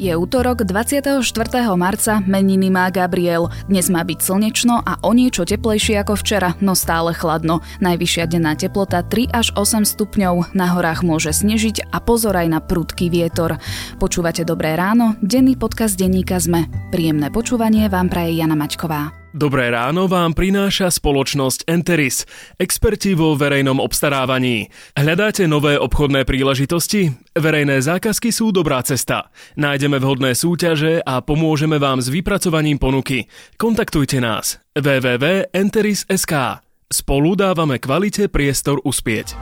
Je 0.00 0.16
útorok 0.16 0.64
24. 0.64 1.20
marca, 1.76 2.24
meniny 2.24 2.72
má 2.72 2.88
Gabriel. 2.88 3.52
Dnes 3.68 3.92
má 3.92 4.00
byť 4.00 4.16
slnečno 4.16 4.80
a 4.80 4.96
o 5.04 5.12
niečo 5.12 5.44
teplejšie 5.44 6.00
ako 6.00 6.16
včera, 6.16 6.56
no 6.64 6.72
stále 6.72 7.12
chladno. 7.12 7.60
Najvyššia 7.84 8.24
denná 8.32 8.56
teplota 8.56 9.04
3 9.04 9.28
až 9.28 9.52
8 9.52 9.84
stupňov, 9.84 10.56
na 10.56 10.72
horách 10.72 11.04
môže 11.04 11.36
snežiť 11.36 11.92
a 11.92 12.00
pozor 12.00 12.32
aj 12.32 12.48
na 12.48 12.64
prudký 12.64 13.12
vietor. 13.12 13.60
Počúvate 14.00 14.40
Dobré 14.48 14.72
ráno, 14.72 15.20
denný 15.20 15.60
podcast 15.60 16.00
denníka 16.00 16.40
ZME. 16.40 16.88
Príjemné 16.88 17.28
počúvanie 17.28 17.92
vám 17.92 18.08
praje 18.08 18.40
Jana 18.40 18.56
Maťková. 18.56 19.19
Dobré 19.30 19.70
ráno 19.70 20.10
vám 20.10 20.34
prináša 20.34 20.90
spoločnosť 20.90 21.70
Enteris, 21.70 22.26
experti 22.58 23.14
vo 23.14 23.38
verejnom 23.38 23.78
obstarávaní. 23.78 24.66
Hľadáte 24.98 25.46
nové 25.46 25.78
obchodné 25.78 26.26
príležitosti? 26.26 27.14
Verejné 27.38 27.78
zákazky 27.78 28.34
sú 28.34 28.50
dobrá 28.50 28.82
cesta. 28.82 29.30
Nájdeme 29.54 30.02
vhodné 30.02 30.34
súťaže 30.34 30.98
a 31.06 31.22
pomôžeme 31.22 31.78
vám 31.78 32.02
s 32.02 32.10
vypracovaním 32.10 32.82
ponuky. 32.82 33.30
Kontaktujte 33.54 34.18
nás 34.18 34.58
www.enteris.sk. 34.74 36.34
Spolu 36.90 37.38
dávame 37.38 37.78
kvalite 37.78 38.26
priestor 38.26 38.82
uspieť. 38.82 39.38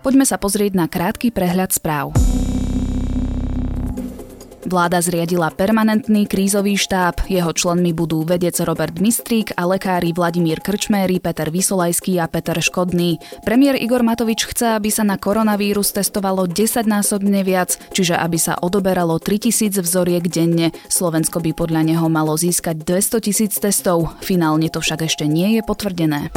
Poďme 0.00 0.24
sa 0.24 0.40
pozrieť 0.40 0.72
na 0.80 0.88
krátky 0.88 1.28
prehľad 1.28 1.76
správ. 1.76 2.16
Vláda 4.62 5.02
zriadila 5.02 5.50
permanentný 5.50 6.30
krízový 6.30 6.78
štáb. 6.78 7.26
Jeho 7.26 7.50
členmi 7.50 7.90
budú 7.90 8.22
vedec 8.22 8.54
Robert 8.62 9.02
Mistrík 9.02 9.50
a 9.58 9.66
lekári 9.66 10.14
Vladimír 10.14 10.62
Krčméry, 10.62 11.18
Peter 11.18 11.50
Vysolajský 11.50 12.22
a 12.22 12.30
Peter 12.30 12.54
Škodný. 12.62 13.18
Premiér 13.42 13.74
Igor 13.74 14.06
Matovič 14.06 14.46
chce, 14.46 14.78
aby 14.78 14.94
sa 14.94 15.02
na 15.02 15.18
koronavírus 15.18 15.90
testovalo 15.90 16.46
10-násobne 16.46 17.42
viac, 17.42 17.74
čiže 17.90 18.14
aby 18.14 18.38
sa 18.38 18.54
odoberalo 18.54 19.18
3000 19.18 19.82
vzoriek 19.82 20.24
denne. 20.30 20.70
Slovensko 20.86 21.42
by 21.42 21.50
podľa 21.58 21.82
neho 21.82 22.06
malo 22.06 22.38
získať 22.38 22.86
200 22.86 23.26
tisíc 23.26 23.58
testov. 23.58 24.14
Finálne 24.22 24.70
to 24.70 24.78
však 24.78 25.10
ešte 25.10 25.26
nie 25.26 25.58
je 25.58 25.62
potvrdené 25.66 26.30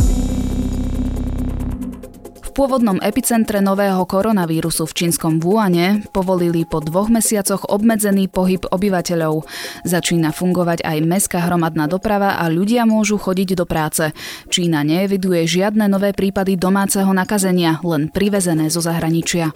pôvodnom 2.56 2.96
epicentre 3.04 3.60
nového 3.60 4.00
koronavírusu 4.08 4.88
v 4.88 4.96
čínskom 4.96 5.44
Wuhane 5.44 6.08
povolili 6.16 6.64
po 6.64 6.80
dvoch 6.80 7.12
mesiacoch 7.12 7.68
obmedzený 7.68 8.32
pohyb 8.32 8.64
obyvateľov. 8.72 9.44
Začína 9.84 10.32
fungovať 10.32 10.88
aj 10.88 10.98
mestská 11.04 11.44
hromadná 11.44 11.92
doprava 11.92 12.40
a 12.40 12.48
ľudia 12.48 12.88
môžu 12.88 13.20
chodiť 13.20 13.60
do 13.60 13.68
práce. 13.68 14.16
Čína 14.48 14.88
neeviduje 14.88 15.44
žiadne 15.44 15.92
nové 15.92 16.16
prípady 16.16 16.56
domáceho 16.56 17.12
nakazenia, 17.12 17.84
len 17.84 18.08
privezené 18.08 18.72
zo 18.72 18.80
zahraničia. 18.80 19.52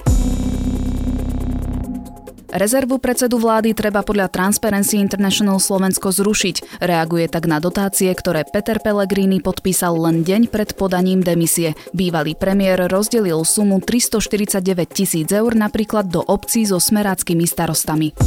Rezervu 2.49 2.97
predsedu 2.97 3.37
vlády 3.37 3.77
treba 3.77 4.01
podľa 4.01 4.25
Transparency 4.33 4.97
International 4.97 5.61
Slovensko 5.61 6.09
zrušiť. 6.09 6.81
Reaguje 6.81 7.29
tak 7.29 7.45
na 7.45 7.61
dotácie, 7.61 8.09
ktoré 8.09 8.41
Peter 8.41 8.81
Pellegrini 8.81 9.37
podpísal 9.37 9.93
len 9.93 10.25
deň 10.25 10.49
pred 10.49 10.73
podaním 10.73 11.21
demisie. 11.21 11.77
Bývalý 11.93 12.33
premiér 12.33 12.89
rozdelil 12.89 13.45
sumu 13.45 13.77
349 13.77 14.65
tisíc 14.89 15.29
eur 15.29 15.53
napríklad 15.53 16.09
do 16.09 16.25
obcí 16.25 16.65
so 16.65 16.81
smeráckými 16.81 17.45
starostami. 17.45 18.17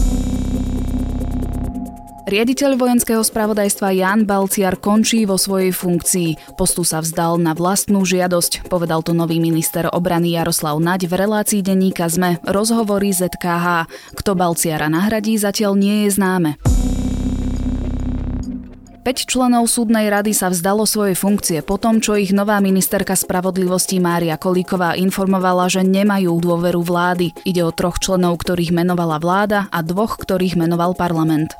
Riaditeľ 2.23 2.79
vojenského 2.79 3.19
spravodajstva 3.19 3.91
Jan 3.99 4.23
Balciar 4.23 4.79
končí 4.79 5.27
vo 5.27 5.35
svojej 5.35 5.75
funkcii. 5.75 6.55
Postu 6.55 6.87
sa 6.87 7.03
vzdal 7.03 7.43
na 7.43 7.51
vlastnú 7.51 8.07
žiadosť, 8.07 8.71
povedal 8.71 9.03
to 9.03 9.11
nový 9.11 9.43
minister 9.43 9.91
obrany 9.91 10.39
Jaroslav 10.39 10.79
Naď 10.79 11.11
v 11.11 11.15
relácii 11.19 11.61
denníka 11.67 12.07
ZME 12.07 12.39
rozhovory 12.47 13.11
ZKH. 13.11 13.91
Kto 14.15 14.39
Balciara 14.39 14.87
nahradí, 14.87 15.35
zatiaľ 15.35 15.75
nie 15.75 16.07
je 16.07 16.15
známe. 16.15 16.51
5 19.03 19.27
členov 19.27 19.67
súdnej 19.67 20.07
rady 20.07 20.31
sa 20.31 20.47
vzdalo 20.47 20.87
svojej 20.87 21.19
funkcie 21.19 21.59
po 21.67 21.75
tom, 21.75 21.99
čo 21.99 22.15
ich 22.15 22.31
nová 22.31 22.63
ministerka 22.63 23.19
spravodlivosti 23.19 23.99
Mária 23.99 24.39
Kolíková 24.39 24.95
informovala, 24.95 25.67
že 25.67 25.83
nemajú 25.83 26.39
dôveru 26.39 26.87
vlády. 26.87 27.35
Ide 27.43 27.67
o 27.67 27.75
troch 27.75 27.99
členov, 27.99 28.39
ktorých 28.39 28.71
menovala 28.71 29.19
vláda 29.19 29.67
a 29.75 29.83
dvoch, 29.83 30.23
ktorých 30.23 30.55
menoval 30.55 30.95
parlament. 30.95 31.51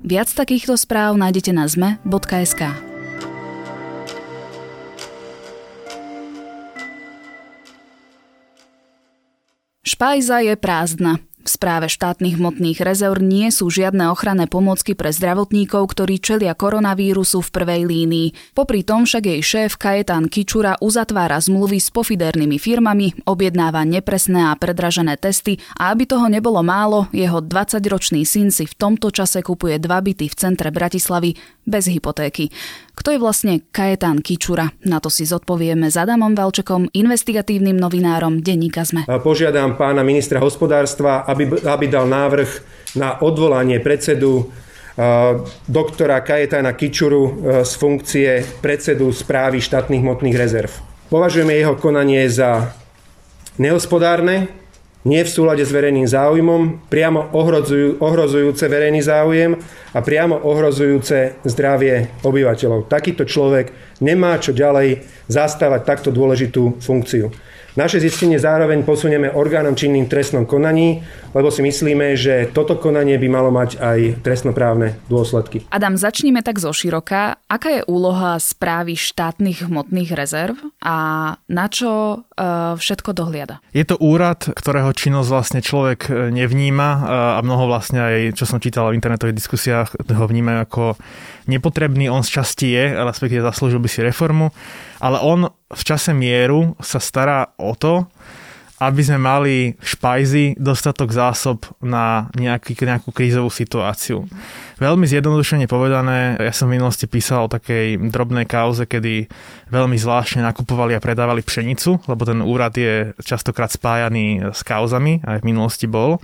Viac 0.00 0.32
takýchto 0.32 0.80
správ 0.80 1.20
nájdete 1.20 1.52
na 1.52 1.68
zme.sk. 1.68 2.62
Špajza 9.84 10.40
je 10.40 10.56
prázdna. 10.56 11.20
V 11.40 11.48
správe 11.48 11.88
štátnych 11.88 12.36
hmotných 12.36 12.84
rezerv 12.84 13.16
nie 13.24 13.48
sú 13.48 13.72
žiadne 13.72 14.12
ochranné 14.12 14.44
pomôcky 14.44 14.92
pre 14.92 15.08
zdravotníkov, 15.08 15.88
ktorí 15.88 16.20
čelia 16.20 16.52
koronavírusu 16.52 17.40
v 17.40 17.48
prvej 17.48 17.82
línii. 17.88 18.52
Popri 18.52 18.84
tom 18.84 19.08
však 19.08 19.24
jej 19.24 19.40
šéf 19.40 19.80
Kajetán 19.80 20.28
Kičura 20.28 20.76
uzatvára 20.84 21.40
zmluvy 21.40 21.80
s 21.80 21.88
pofidernými 21.88 22.60
firmami, 22.60 23.24
objednáva 23.24 23.88
nepresné 23.88 24.52
a 24.52 24.54
predražené 24.54 25.16
testy 25.16 25.56
a 25.80 25.96
aby 25.96 26.04
toho 26.04 26.28
nebolo 26.28 26.60
málo, 26.60 27.08
jeho 27.08 27.40
20-ročný 27.40 28.28
syn 28.28 28.52
si 28.52 28.68
v 28.68 28.76
tomto 28.76 29.08
čase 29.08 29.40
kupuje 29.40 29.80
dva 29.80 30.04
byty 30.04 30.28
v 30.28 30.36
centre 30.36 30.68
Bratislavy 30.68 31.40
bez 31.70 31.86
hypotéky. 31.86 32.50
Kto 32.98 33.14
je 33.14 33.22
vlastne 33.22 33.62
Kajetán 33.70 34.20
Kičura? 34.20 34.74
Na 34.84 34.98
to 34.98 35.08
si 35.08 35.24
zodpovieme 35.24 35.86
s 35.88 35.96
Adamom 35.96 36.34
Valčekom, 36.34 36.90
investigatívnym 36.90 37.78
novinárom 37.78 38.42
denníka 38.42 38.82
ZME. 38.82 39.06
Požiadam 39.22 39.78
pána 39.78 40.02
ministra 40.02 40.42
hospodárstva, 40.42 41.24
aby, 41.24 41.48
aby 41.64 41.86
dal 41.86 42.10
návrh 42.10 42.50
na 42.98 43.22
odvolanie 43.22 43.78
predsedu 43.78 44.50
doktora 45.64 46.20
Kajetána 46.20 46.76
Kičuru 46.76 47.40
z 47.64 47.72
funkcie 47.78 48.44
predsedu 48.60 49.14
správy 49.14 49.62
štátnych 49.64 50.02
hmotných 50.02 50.36
rezerv. 50.36 50.68
Považujeme 51.08 51.56
jeho 51.56 51.78
konanie 51.80 52.28
za 52.28 52.76
nehospodárne, 53.56 54.59
nie 55.08 55.24
v 55.24 55.32
súlade 55.32 55.64
s 55.64 55.72
verejným 55.72 56.04
záujmom, 56.04 56.92
priamo 56.92 57.32
ohrozujú, 57.32 58.04
ohrozujúce 58.04 58.68
verejný 58.68 59.00
záujem 59.00 59.56
a 59.96 59.98
priamo 60.04 60.36
ohrozujúce 60.44 61.40
zdravie 61.48 62.20
obyvateľov. 62.20 62.84
Takýto 62.84 63.24
človek 63.24 63.72
nemá 64.04 64.36
čo 64.36 64.52
ďalej 64.52 65.00
zastávať 65.24 65.80
takto 65.88 66.10
dôležitú 66.12 66.84
funkciu. 66.84 67.32
Naše 67.80 67.96
zistenie 67.96 68.36
zároveň 68.36 68.84
posunieme 68.84 69.32
orgánom 69.32 69.72
činným 69.72 70.04
trestnom 70.04 70.44
konaní, 70.44 71.00
lebo 71.32 71.48
si 71.48 71.64
myslíme, 71.64 72.12
že 72.12 72.52
toto 72.52 72.76
konanie 72.76 73.16
by 73.16 73.28
malo 73.32 73.48
mať 73.48 73.80
aj 73.80 74.20
trestnoprávne 74.20 75.00
dôsledky. 75.08 75.64
Adam, 75.72 75.96
začníme 75.96 76.44
tak 76.44 76.60
zo 76.60 76.76
široka. 76.76 77.40
Aká 77.48 77.80
je 77.80 77.82
úloha 77.88 78.36
správy 78.36 79.00
štátnych 79.00 79.64
hmotných 79.72 80.12
rezerv 80.12 80.60
a 80.84 80.96
na 81.48 81.66
čo 81.72 82.20
e, 82.20 82.76
všetko 82.76 83.16
dohliada? 83.16 83.64
Je 83.72 83.88
to 83.88 83.96
úrad, 83.96 84.44
ktorého 84.44 84.92
činnosť 84.92 85.28
vlastne 85.32 85.60
človek 85.64 86.12
e, 86.12 86.36
nevníma 86.36 86.88
e, 86.92 87.00
a 87.08 87.40
mnoho 87.40 87.64
vlastne 87.64 88.04
aj, 88.04 88.36
čo 88.36 88.44
som 88.44 88.60
čítal 88.60 88.92
v 88.92 89.00
internetových 89.00 89.40
diskusiách, 89.40 89.96
ho 90.04 90.24
vnímajú 90.28 90.58
ako 90.68 90.84
nepotrebný. 91.50 92.06
On 92.06 92.22
z 92.22 92.38
časti 92.38 92.70
je, 92.70 92.94
respektíve 92.94 93.42
zaslúžil 93.42 93.82
by 93.82 93.88
si 93.90 94.06
reformu, 94.06 94.54
ale 95.02 95.18
on 95.18 95.50
v 95.50 95.82
čase 95.82 96.14
mieru 96.14 96.78
sa 96.78 97.02
stará 97.02 97.50
o 97.58 97.74
to, 97.74 98.06
aby 98.80 99.04
sme 99.04 99.20
mali 99.20 99.76
v 99.76 100.56
dostatok 100.56 101.12
zásob 101.12 101.68
na 101.84 102.32
nejaký, 102.32 102.72
nejakú 102.72 103.12
krízovú 103.12 103.52
situáciu. 103.52 104.24
Veľmi 104.80 105.04
zjednodušene 105.04 105.68
povedané, 105.68 106.40
ja 106.40 106.52
som 106.56 106.72
v 106.72 106.80
minulosti 106.80 107.04
písal 107.04 107.44
o 107.44 107.52
takej 107.52 108.00
drobnej 108.08 108.48
kauze, 108.48 108.88
kedy 108.88 109.28
veľmi 109.68 110.00
zvláštne 110.00 110.40
nakupovali 110.40 110.96
a 110.96 111.04
predávali 111.04 111.44
pšenicu, 111.44 112.08
lebo 112.08 112.24
ten 112.24 112.40
úrad 112.40 112.72
je 112.72 113.12
častokrát 113.20 113.68
spájaný 113.68 114.48
s 114.48 114.64
kauzami, 114.64 115.20
aj 115.28 115.44
v 115.44 115.48
minulosti 115.52 115.84
bol. 115.84 116.16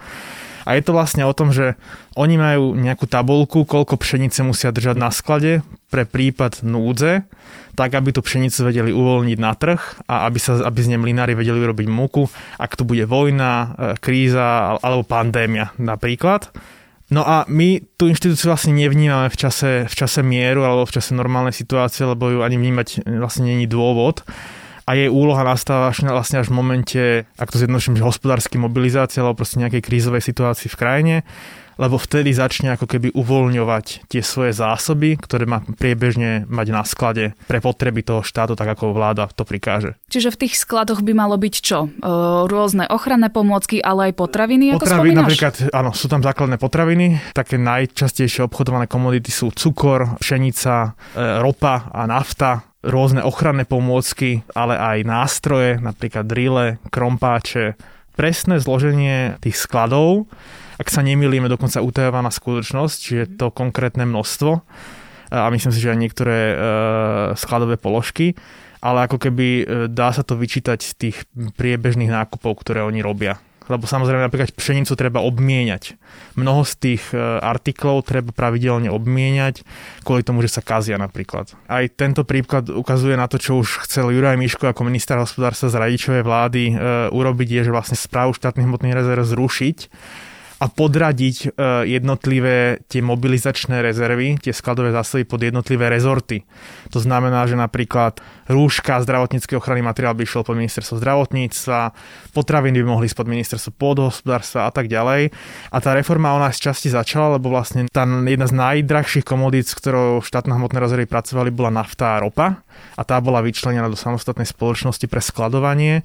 A 0.66 0.74
je 0.74 0.82
to 0.82 0.92
vlastne 0.92 1.22
o 1.22 1.30
tom, 1.30 1.54
že 1.54 1.78
oni 2.18 2.34
majú 2.34 2.74
nejakú 2.74 3.06
tabulku, 3.06 3.62
koľko 3.62 3.94
pšenice 3.96 4.42
musia 4.42 4.74
držať 4.74 4.96
na 4.98 5.14
sklade 5.14 5.62
pre 5.88 6.02
prípad 6.02 6.66
núdze, 6.66 7.22
tak 7.78 7.94
aby 7.94 8.10
tú 8.10 8.20
pšenicu 8.20 8.66
vedeli 8.66 8.90
uvoľniť 8.90 9.38
na 9.38 9.54
trh 9.54 9.78
a 10.10 10.26
aby, 10.26 10.38
sa, 10.42 10.58
aby 10.66 10.78
z 10.82 10.90
nej 10.90 11.00
mlinári 11.00 11.38
vedeli 11.38 11.62
urobiť 11.62 11.86
múku, 11.86 12.26
ak 12.58 12.74
tu 12.74 12.82
bude 12.82 13.06
vojna, 13.06 13.52
e, 13.54 13.66
kríza 14.02 14.76
alebo 14.82 15.06
pandémia 15.06 15.70
napríklad. 15.78 16.50
No 17.06 17.22
a 17.22 17.46
my 17.46 17.86
tú 17.94 18.10
inštitúciu 18.10 18.50
vlastne 18.50 18.74
nevnímame 18.74 19.30
v 19.30 19.38
čase, 19.38 19.86
v 19.86 19.94
čase 19.94 20.26
mieru 20.26 20.66
alebo 20.66 20.90
v 20.90 20.98
čase 20.98 21.14
normálnej 21.14 21.54
situácie, 21.54 22.02
lebo 22.02 22.26
ju 22.26 22.42
ani 22.42 22.58
vnímať 22.58 23.06
vlastne 23.22 23.46
není 23.46 23.70
dôvod 23.70 24.26
a 24.86 24.90
jej 24.94 25.10
úloha 25.10 25.42
nastáva 25.42 25.90
vlastne 25.90 26.38
až 26.38 26.48
v 26.48 26.56
momente, 26.56 27.02
ak 27.34 27.50
to 27.50 27.58
zjednoduším, 27.58 27.98
že 27.98 28.06
hospodárskej 28.06 28.62
mobilizácie 28.62 29.18
alebo 29.18 29.42
proste 29.42 29.58
nejakej 29.58 29.82
krízovej 29.82 30.22
situácii 30.22 30.70
v 30.70 30.78
krajine 30.78 31.16
lebo 31.76 32.00
vtedy 32.00 32.32
začne 32.32 32.72
ako 32.74 32.88
keby 32.88 33.12
uvoľňovať 33.12 34.08
tie 34.08 34.24
svoje 34.24 34.56
zásoby, 34.56 35.20
ktoré 35.20 35.44
má 35.44 35.60
priebežne 35.60 36.48
mať 36.48 36.66
na 36.72 36.82
sklade 36.88 37.36
pre 37.44 37.60
potreby 37.60 38.00
toho 38.00 38.24
štátu, 38.24 38.56
tak 38.56 38.76
ako 38.76 38.96
vláda 38.96 39.28
to 39.28 39.44
prikáže. 39.44 39.96
Čiže 40.08 40.32
v 40.32 40.40
tých 40.48 40.54
skladoch 40.56 41.04
by 41.04 41.12
malo 41.12 41.36
byť 41.36 41.54
čo? 41.60 41.92
Rôzne 42.48 42.88
ochranné 42.88 43.28
pomôcky, 43.28 43.84
ale 43.84 44.10
aj 44.10 44.12
potraviny, 44.16 44.72
ako 44.72 44.88
potraviny, 44.88 44.96
spomínaš? 44.96 45.20
napríklad, 45.28 45.54
áno, 45.76 45.90
sú 45.92 46.06
tam 46.08 46.24
základné 46.24 46.56
potraviny. 46.56 47.06
Také 47.36 47.60
najčastejšie 47.60 48.48
obchodované 48.48 48.88
komodity 48.88 49.28
sú 49.28 49.52
cukor, 49.52 50.16
pšenica, 50.16 50.96
e, 51.12 51.42
ropa 51.44 51.92
a 51.92 52.08
nafta 52.08 52.75
rôzne 52.86 53.20
ochranné 53.26 53.66
pomôcky, 53.66 54.46
ale 54.54 54.78
aj 54.78 54.98
nástroje, 55.02 55.82
napríklad 55.82 56.24
drille, 56.24 56.78
krompáče, 56.94 57.74
presné 58.14 58.62
zloženie 58.62 59.36
tých 59.42 59.58
skladov. 59.58 60.30
Ak 60.78 60.88
sa 60.88 61.02
nemýlime, 61.02 61.50
dokonca 61.50 61.82
utajovaná 61.82 62.30
skutočnosť, 62.30 62.96
čiže 62.96 63.24
to 63.36 63.50
konkrétne 63.50 64.06
množstvo. 64.06 64.62
A 65.34 65.50
myslím 65.50 65.72
si, 65.74 65.82
že 65.82 65.90
aj 65.90 65.98
niektoré 65.98 66.38
e, 66.38 66.54
skladové 67.34 67.74
položky, 67.80 68.38
ale 68.78 69.10
ako 69.10 69.18
keby 69.18 69.46
e, 69.46 69.64
dá 69.90 70.14
sa 70.14 70.22
to 70.22 70.38
vyčítať 70.38 70.78
z 70.78 70.92
tých 70.94 71.16
priebežných 71.34 72.12
nákupov, 72.12 72.62
ktoré 72.62 72.86
oni 72.86 73.02
robia. 73.02 73.40
Lebo 73.66 73.84
samozrejme 73.84 74.22
napríklad 74.22 74.54
pšenicu 74.54 74.94
treba 74.94 75.22
obmieniať. 75.22 75.98
Mnoho 76.38 76.62
z 76.62 76.72
tých 76.78 77.02
e, 77.10 77.18
artiklov 77.42 78.06
treba 78.06 78.30
pravidelne 78.30 78.90
obmieniať 78.90 79.66
kvôli 80.06 80.22
tomu, 80.22 80.42
že 80.46 80.54
sa 80.54 80.62
kazia 80.62 80.94
napríklad. 80.96 81.50
Aj 81.66 81.84
tento 81.90 82.22
príklad 82.22 82.70
ukazuje 82.70 83.18
na 83.18 83.26
to, 83.26 83.42
čo 83.42 83.58
už 83.58 83.88
chcel 83.88 84.14
Juraj 84.14 84.38
Miško 84.38 84.70
ako 84.70 84.86
minister 84.86 85.18
hospodárstva 85.18 85.72
z 85.72 85.78
radičovej 85.82 86.22
vlády 86.22 86.62
e, 86.70 86.74
urobiť, 87.10 87.48
je, 87.50 87.60
že 87.66 87.74
vlastne 87.74 87.98
správu 87.98 88.38
štátnych 88.38 88.66
hmotných 88.70 88.94
rezerv 88.94 89.26
zrušiť 89.26 89.78
a 90.56 90.72
podradiť 90.72 91.36
e, 91.44 91.48
jednotlivé 91.84 92.80
tie 92.88 93.04
mobilizačné 93.04 93.84
rezervy, 93.84 94.40
tie 94.40 94.56
skladové 94.56 94.88
zásoby 94.88 95.28
pod 95.28 95.44
jednotlivé 95.44 95.92
rezorty. 95.92 96.48
To 96.96 96.98
znamená, 97.02 97.44
že 97.44 97.60
napríklad 97.60 98.24
rúška, 98.48 99.04
zdravotnícky 99.04 99.52
ochranný 99.52 99.84
materiál 99.84 100.16
by 100.16 100.24
išiel 100.24 100.48
pod 100.48 100.56
ministerstvo 100.56 100.96
zdravotníctva, 100.96 101.92
potraviny 102.32 102.80
by 102.80 102.86
mohli 102.88 103.04
ísť 103.04 103.18
pod 103.20 103.28
ministerstvo 103.28 103.70
pôdohospodárstva 103.76 104.64
a 104.64 104.72
tak 104.72 104.88
ďalej. 104.88 105.28
A 105.68 105.76
tá 105.76 105.92
reforma 105.92 106.32
ona 106.32 106.48
z 106.48 106.72
časti 106.72 106.88
začala, 106.88 107.36
lebo 107.36 107.52
vlastne 107.52 107.84
tá 107.92 108.08
jedna 108.08 108.48
z 108.48 108.54
najdrahších 108.56 109.28
komodít, 109.28 109.68
s 109.68 109.76
ktorou 109.76 110.24
štátne 110.24 110.56
hmotné 110.56 110.80
rezervy 110.80 111.04
pracovali, 111.04 111.52
bola 111.52 111.68
nafta 111.68 112.16
a 112.16 112.22
ropa 112.24 112.64
a 112.96 113.02
tá 113.04 113.20
bola 113.20 113.44
vyčlenená 113.44 113.92
do 113.92 113.98
samostatnej 113.98 114.48
spoločnosti 114.48 115.04
pre 115.04 115.20
skladovanie. 115.20 116.00
E, 116.00 116.02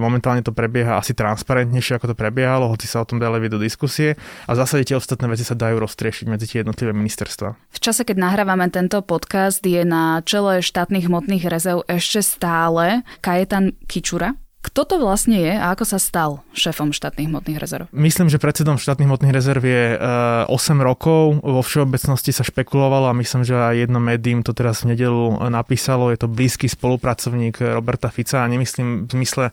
momentálne 0.00 0.40
to 0.40 0.56
prebieha 0.56 0.96
asi 0.96 1.12
transparentnejšie, 1.12 2.00
ako 2.00 2.12
to 2.12 2.16
prebiehalo, 2.16 2.72
hoci 2.72 2.88
sa 2.88 3.04
o 3.04 3.08
tom 3.08 3.20
dali 3.20 3.49
do 3.50 3.58
diskusie 3.58 4.14
a 4.46 4.54
v 4.54 4.60
zásade 4.62 4.86
tie 4.86 4.96
ostatné 4.96 5.26
veci 5.26 5.42
sa 5.42 5.58
dajú 5.58 5.82
roztriešiť 5.82 6.26
medzi 6.30 6.46
tie 6.46 6.62
jednotlivé 6.62 6.94
ministerstva. 6.94 7.58
V 7.58 7.78
čase, 7.82 8.06
keď 8.06 8.16
nahrávame 8.22 8.70
tento 8.70 9.02
podcast, 9.02 9.60
je 9.66 9.82
na 9.82 10.22
čele 10.22 10.62
štátnych 10.62 11.10
hmotných 11.10 11.44
rezerv 11.50 11.82
ešte 11.90 12.22
stále 12.22 13.02
Kajetan 13.18 13.74
Kičura. 13.90 14.38
Kto 14.60 14.84
to 14.84 15.00
vlastne 15.00 15.40
je 15.40 15.56
a 15.56 15.72
ako 15.72 15.88
sa 15.88 15.96
stal 15.96 16.44
šéfom 16.52 16.92
štátnych 16.92 17.32
hmotných 17.32 17.56
rezerv? 17.56 17.88
Myslím, 17.96 18.28
že 18.28 18.36
predsedom 18.36 18.76
štátnych 18.76 19.08
hmotných 19.08 19.32
rezerv 19.32 19.64
je 19.64 19.96
8 19.96 20.52
e, 20.52 20.72
rokov. 20.84 21.40
Vo 21.40 21.64
všeobecnosti 21.64 22.28
sa 22.28 22.44
špekulovalo 22.44 23.08
a 23.08 23.16
myslím, 23.16 23.40
že 23.40 23.56
aj 23.56 23.88
jedno 23.88 24.04
médium 24.04 24.44
to 24.44 24.52
teraz 24.52 24.84
v 24.84 24.92
nedelu 24.92 25.48
napísalo. 25.48 26.12
Je 26.12 26.20
to 26.20 26.28
blízky 26.28 26.68
spolupracovník 26.68 27.56
Roberta 27.72 28.12
Fica 28.12 28.44
a 28.44 28.50
nemyslím 28.52 29.08
v 29.08 29.10
zmysle 29.16 29.44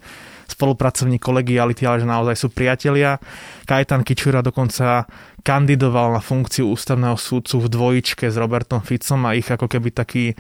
spolupracovník 0.53 1.19
kolegiality, 1.19 1.83
ale 1.83 2.03
že 2.03 2.07
naozaj 2.07 2.35
sú 2.35 2.47
priatelia. 2.53 3.19
Kajetan 3.67 4.07
Kičura 4.07 4.39
dokonca 4.39 5.03
kandidoval 5.43 6.15
na 6.15 6.21
funkciu 6.23 6.71
ústavného 6.71 7.15
súdcu 7.15 7.63
v 7.63 7.67
dvojičke 7.71 8.27
s 8.27 8.35
Robertom 8.35 8.83
Ficom 8.83 9.23
a 9.27 9.35
ich 9.35 9.47
ako 9.47 9.67
keby 9.67 9.89
taký 9.95 10.35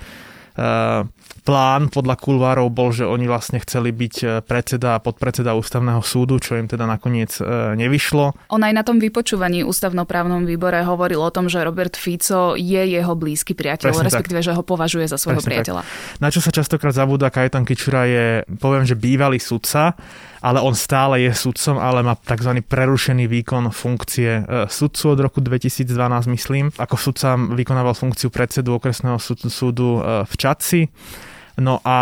plán 1.47 1.87
podľa 1.87 2.15
kulvárov 2.19 2.67
bol, 2.67 2.91
že 2.91 3.07
oni 3.07 3.23
vlastne 3.23 3.63
chceli 3.63 3.95
byť 3.95 4.15
e, 4.19 4.25
predseda 4.43 4.99
a 4.99 5.03
podpredseda 5.03 5.55
ústavného 5.55 6.03
súdu, 6.03 6.43
čo 6.43 6.59
im 6.59 6.67
teda 6.67 6.83
nakoniec 6.83 7.39
e, 7.39 7.71
nevyšlo. 7.79 8.51
On 8.51 8.59
aj 8.59 8.73
na 8.75 8.83
tom 8.83 8.99
vypočúvaní 8.99 9.63
ústavnoprávnom 9.63 10.43
výbore 10.43 10.83
hovoril 10.83 11.23
o 11.23 11.31
tom, 11.31 11.47
že 11.47 11.63
Robert 11.63 11.95
Fico 11.95 12.59
je 12.59 12.83
jeho 12.83 13.13
blízky 13.15 13.55
priateľ, 13.55 13.95
Presne 13.95 14.07
respektíve, 14.11 14.43
tak. 14.43 14.47
že 14.51 14.55
ho 14.59 14.63
považuje 14.65 15.07
za 15.07 15.15
svojho 15.15 15.39
Presne 15.39 15.51
priateľa. 15.55 15.81
Tak. 15.87 16.19
Na 16.19 16.27
čo 16.27 16.43
sa 16.43 16.51
častokrát 16.51 16.91
zabúda 16.91 17.31
Kajetan 17.31 17.63
Kičura 17.63 18.03
je, 18.03 18.25
poviem, 18.59 18.83
že 18.83 18.99
bývalý 18.99 19.39
sudca, 19.39 19.95
ale 20.41 20.61
on 20.61 20.75
stále 20.75 21.21
je 21.25 21.31
sudcom, 21.33 21.77
ale 21.77 22.03
má 22.03 22.15
tzv. 22.15 22.61
prerušený 22.65 23.25
výkon 23.25 23.69
funkcie 23.73 24.31
e, 24.41 24.65
sudcu 24.69 25.03
od 25.13 25.19
roku 25.19 25.39
2012, 25.41 25.87
myslím. 26.33 26.65
Ako 26.77 26.95
sudca 26.97 27.35
vykonával 27.35 27.93
funkciu 27.93 28.29
predsedu 28.29 28.77
okresného 28.77 29.17
súdu 29.21 30.03
v 30.03 30.33
Čaci 30.37 30.89
No 31.57 31.81
a 31.81 31.97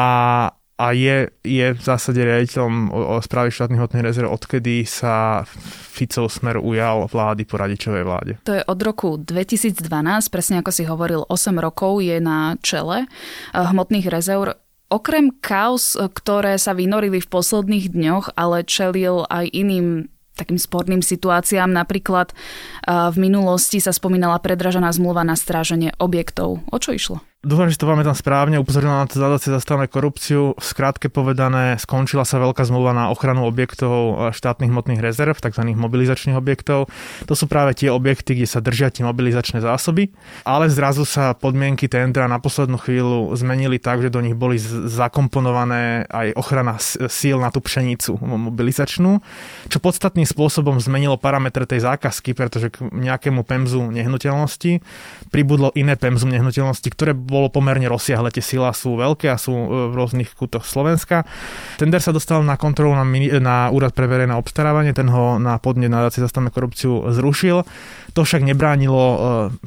a 0.75 0.91
je, 0.91 1.31
je 1.39 1.71
v 1.71 1.79
zásade 1.79 2.19
riaditeľom 2.19 2.91
o, 2.91 2.99
o 3.15 3.23
správy 3.23 3.47
štátnych 3.47 3.79
hmotných 3.79 4.03
rezerv, 4.11 4.27
odkedy 4.27 4.83
sa 4.83 5.47
Ficov 5.95 6.27
smer 6.27 6.59
ujal 6.59 7.07
vlády 7.07 7.47
po 7.47 7.55
radičovej 7.55 8.03
vláde. 8.03 8.33
To 8.43 8.59
je 8.59 8.59
od 8.59 8.79
roku 8.83 9.15
2012, 9.15 9.79
presne 10.27 10.59
ako 10.59 10.71
si 10.75 10.83
hovoril, 10.83 11.23
8 11.31 11.55
rokov 11.63 12.03
je 12.03 12.19
na 12.19 12.59
čele 12.59 13.07
eh, 13.07 13.55
hmotných 13.55 14.11
rezerv. 14.11 14.59
Okrem 14.85 15.33
kaos, 15.41 15.97
ktoré 15.97 16.61
sa 16.61 16.77
vynorili 16.77 17.17
v 17.17 17.31
posledných 17.31 17.89
dňoch, 17.89 18.37
ale 18.37 18.61
čelil 18.61 19.25
aj 19.27 19.49
iným 19.49 20.13
takým 20.35 20.59
sporným 20.59 21.01
situáciám. 21.01 21.71
Napríklad 21.71 22.31
eh, 22.31 23.09
v 23.09 23.17
minulosti 23.17 23.79
sa 23.79 23.95
spomínala 23.95 24.37
predražená 24.43 24.91
zmluva 24.91 25.23
na 25.23 25.33
stráženie 25.33 25.95
objektov. 25.97 26.61
O 26.69 26.77
čo 26.77 26.93
išlo? 26.93 27.23
Dúfam, 27.45 27.69
že 27.69 27.77
to 27.77 27.85
máme 27.85 28.01
tam 28.01 28.17
správne. 28.17 28.57
Upozornila 28.57 29.05
na 29.05 29.07
to 29.07 29.21
zadácie 29.21 29.53
zastavné 29.53 29.85
korupciu. 29.85 30.57
V 30.57 30.65
skrátke 30.65 31.13
povedané, 31.13 31.77
skončila 31.77 32.25
sa 32.25 32.41
veľká 32.41 32.65
zmluva 32.65 32.89
na 32.89 33.13
ochranu 33.13 33.45
objektov 33.45 34.33
štátnych 34.33 34.73
hmotných 34.73 34.97
rezerv, 34.97 35.37
tzv. 35.37 35.61
mobilizačných 35.77 36.33
objektov. 36.33 36.89
To 37.29 37.33
sú 37.37 37.45
práve 37.45 37.77
tie 37.77 37.93
objekty, 37.93 38.33
kde 38.33 38.49
sa 38.49 38.65
držia 38.65 38.89
tie 38.89 39.05
mobilizačné 39.05 39.61
zásoby, 39.61 40.09
ale 40.41 40.73
zrazu 40.73 41.05
sa 41.05 41.37
podmienky 41.37 41.85
tendra 41.85 42.25
na 42.25 42.41
poslednú 42.41 42.81
chvíľu 42.81 43.29
zmenili 43.37 43.77
tak, 43.77 44.01
že 44.01 44.09
do 44.09 44.25
nich 44.25 44.33
boli 44.33 44.57
zakomponované 44.89 46.09
aj 46.09 46.33
ochrana 46.33 46.81
síl 46.81 47.37
na 47.37 47.53
tú 47.53 47.61
pšenicu 47.61 48.17
mobilizačnú, 48.25 49.21
čo 49.69 49.77
podstatným 49.77 50.25
spôsobom 50.25 50.81
zmenilo 50.81 51.21
parametre 51.21 51.69
tej 51.69 51.85
zákazky, 51.85 52.33
pretože 52.33 52.73
k 52.73 52.89
nejakému 52.89 53.45
pemzu 53.45 53.85
nehnuteľnosti 53.93 54.81
pribudlo 55.29 55.69
iné 55.77 55.93
pemzu 55.93 56.25
nehnuteľnosti, 56.25 56.89
ktoré 56.89 57.13
bolo 57.35 57.51
pomerne 57.51 57.91
rozsiahle, 57.91 58.31
tie 58.31 58.39
sila 58.39 58.71
sú 58.71 58.95
veľké 58.95 59.27
a 59.27 59.35
sú 59.35 59.51
e, 59.51 59.67
v 59.91 59.93
rôznych 59.99 60.31
kútoch 60.31 60.63
Slovenska. 60.63 61.27
Tender 61.75 61.99
sa 61.99 62.15
dostal 62.15 62.39
na 62.47 62.55
kontrolu 62.55 62.95
na, 62.95 63.03
na 63.43 63.55
Úrad 63.75 63.91
pre 63.91 64.07
verejné 64.07 64.31
obstarávanie, 64.31 64.95
ten 64.95 65.11
ho 65.11 65.35
na 65.35 65.59
podne 65.59 65.91
nadácie 65.91 66.23
zastavme 66.23 66.47
korupciu 66.47 67.11
zrušil. 67.11 67.67
To 68.15 68.21
však 68.23 68.47
nebránilo, 68.47 69.03
e, 69.03 69.17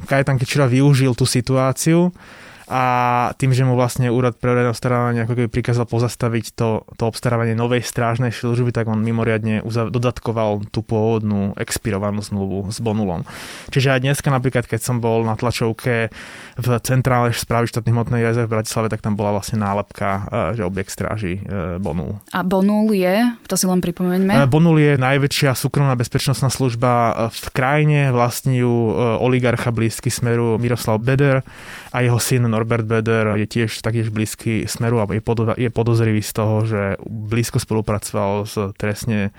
Kajetan 0.09 0.41
Kečera 0.41 0.65
využil 0.65 1.13
tú 1.13 1.29
situáciu 1.29 2.09
a 2.69 2.83
tým, 3.41 3.49
že 3.49 3.65
mu 3.65 3.73
vlastne 3.73 4.13
úrad 4.13 4.37
pre 4.37 4.53
verejné 4.53 4.69
obstarávanie 4.69 5.25
ako 5.25 5.33
keby 5.33 5.49
prikázal 5.49 5.89
pozastaviť 5.89 6.53
to, 6.53 6.85
to 7.01 7.03
obstarávanie 7.09 7.57
novej 7.57 7.81
strážnej 7.81 8.29
služby, 8.29 8.69
tak 8.69 8.85
on 8.85 9.01
mimoriadne 9.01 9.65
uzav- 9.65 9.89
dodatkoval 9.89 10.69
tú 10.69 10.85
pôvodnú 10.85 11.57
expirovanú 11.57 12.21
zmluvu 12.21 12.69
s 12.69 12.77
Bonulom. 12.77 13.25
Čiže 13.73 13.97
aj 13.97 14.05
dneska 14.05 14.29
napríklad, 14.29 14.69
keď 14.69 14.85
som 14.85 15.01
bol 15.01 15.25
na 15.25 15.33
tlačovke 15.33 16.13
v 16.61 16.67
centrálnej 16.85 17.33
správy 17.33 17.65
štátnych 17.73 17.89
hmotnej 17.89 18.21
rezerv 18.21 18.45
v 18.45 18.61
Bratislave, 18.61 18.93
tak 18.93 19.01
tam 19.01 19.17
bola 19.17 19.33
vlastne 19.33 19.57
nálepka, 19.57 20.29
e, 20.53 20.61
že 20.61 20.67
objekt 20.67 20.93
stráži 20.93 21.41
e, 21.41 21.81
Bonul. 21.81 22.21
A 22.37 22.45
Bonul 22.45 22.93
je, 22.93 23.33
to 23.49 23.57
si 23.57 23.65
len 23.65 23.81
pripomeňme? 23.81 24.45
E, 24.45 24.45
Bonul 24.45 24.77
je 24.77 24.93
najväčšia 25.01 25.57
súkromná 25.57 25.97
bezpečnostná 25.97 26.53
služba 26.53 27.25
v 27.33 27.47
krajine, 27.49 28.13
vlastní 28.13 28.61
ju 28.61 28.93
oligarcha 29.17 29.73
blízky 29.73 30.13
smeru 30.13 30.61
Miroslav 30.61 31.01
Beder 31.01 31.41
a 31.89 31.97
jeho 32.05 32.21
syn 32.21 32.45
Norbert 32.59 32.83
Beder 32.83 33.39
je 33.39 33.47
tiež 33.47 33.79
taktiež 33.79 34.11
blízky 34.11 34.67
Smeru 34.67 34.99
a 34.99 35.07
je, 35.07 35.23
podo, 35.23 35.55
je 35.55 35.71
podozrivý 35.71 36.19
z 36.19 36.31
toho, 36.35 36.67
že 36.67 36.99
blízko 37.07 37.55
spolupracoval 37.55 38.43
s 38.43 38.59
trestne 38.75 39.31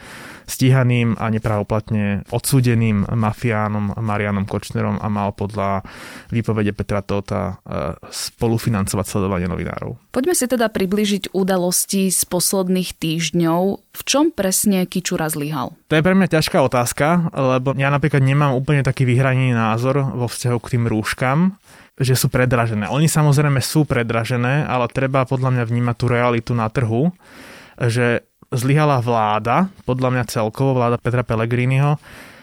stíhaným 0.48 1.20
a 1.20 1.28
nepravoplatne 1.28 2.24
odsúdeným 2.32 3.04
mafiánom 3.04 3.92
Marianom 4.00 4.48
Kočnerom 4.48 4.96
a 4.96 5.06
mal 5.12 5.36
podľa 5.36 5.84
výpovede 6.32 6.72
Petra 6.72 7.04
Tota 7.04 7.60
spolufinancovať 8.08 9.04
sledovanie 9.04 9.52
novinárov. 9.52 10.00
Poďme 10.08 10.32
si 10.32 10.48
teda 10.48 10.72
približiť 10.72 11.36
udalosti 11.36 12.08
z 12.08 12.24
posledných 12.24 12.96
týždňov. 12.96 13.84
V 13.84 14.02
čom 14.08 14.32
presne 14.32 14.88
Kičura 14.88 15.28
zlyhal? 15.28 15.76
To 15.92 15.94
je 15.94 16.00
pre 16.00 16.16
mňa 16.16 16.40
ťažká 16.40 16.56
otázka, 16.64 17.28
lebo 17.36 17.76
ja 17.76 17.92
napríklad 17.92 18.24
nemám 18.24 18.56
úplne 18.56 18.80
taký 18.80 19.04
vyhranený 19.04 19.52
názor 19.52 20.00
vo 20.00 20.24
vzťahu 20.24 20.58
k 20.64 20.70
tým 20.72 20.88
rúškam 20.88 21.60
že 22.00 22.16
sú 22.16 22.32
predražené. 22.32 22.88
Oni 22.88 23.06
samozrejme 23.06 23.60
sú 23.60 23.84
predražené, 23.84 24.64
ale 24.64 24.88
treba 24.88 25.28
podľa 25.28 25.52
mňa 25.52 25.64
vnímať 25.68 25.96
tú 26.00 26.06
realitu 26.08 26.52
na 26.56 26.72
trhu, 26.72 27.12
že 27.76 28.24
zlyhala 28.50 29.04
vláda, 29.04 29.68
podľa 29.84 30.08
mňa 30.16 30.24
celkovo 30.32 30.80
vláda 30.80 30.96
Petra 30.96 31.22
Pellegriniho, 31.22 32.00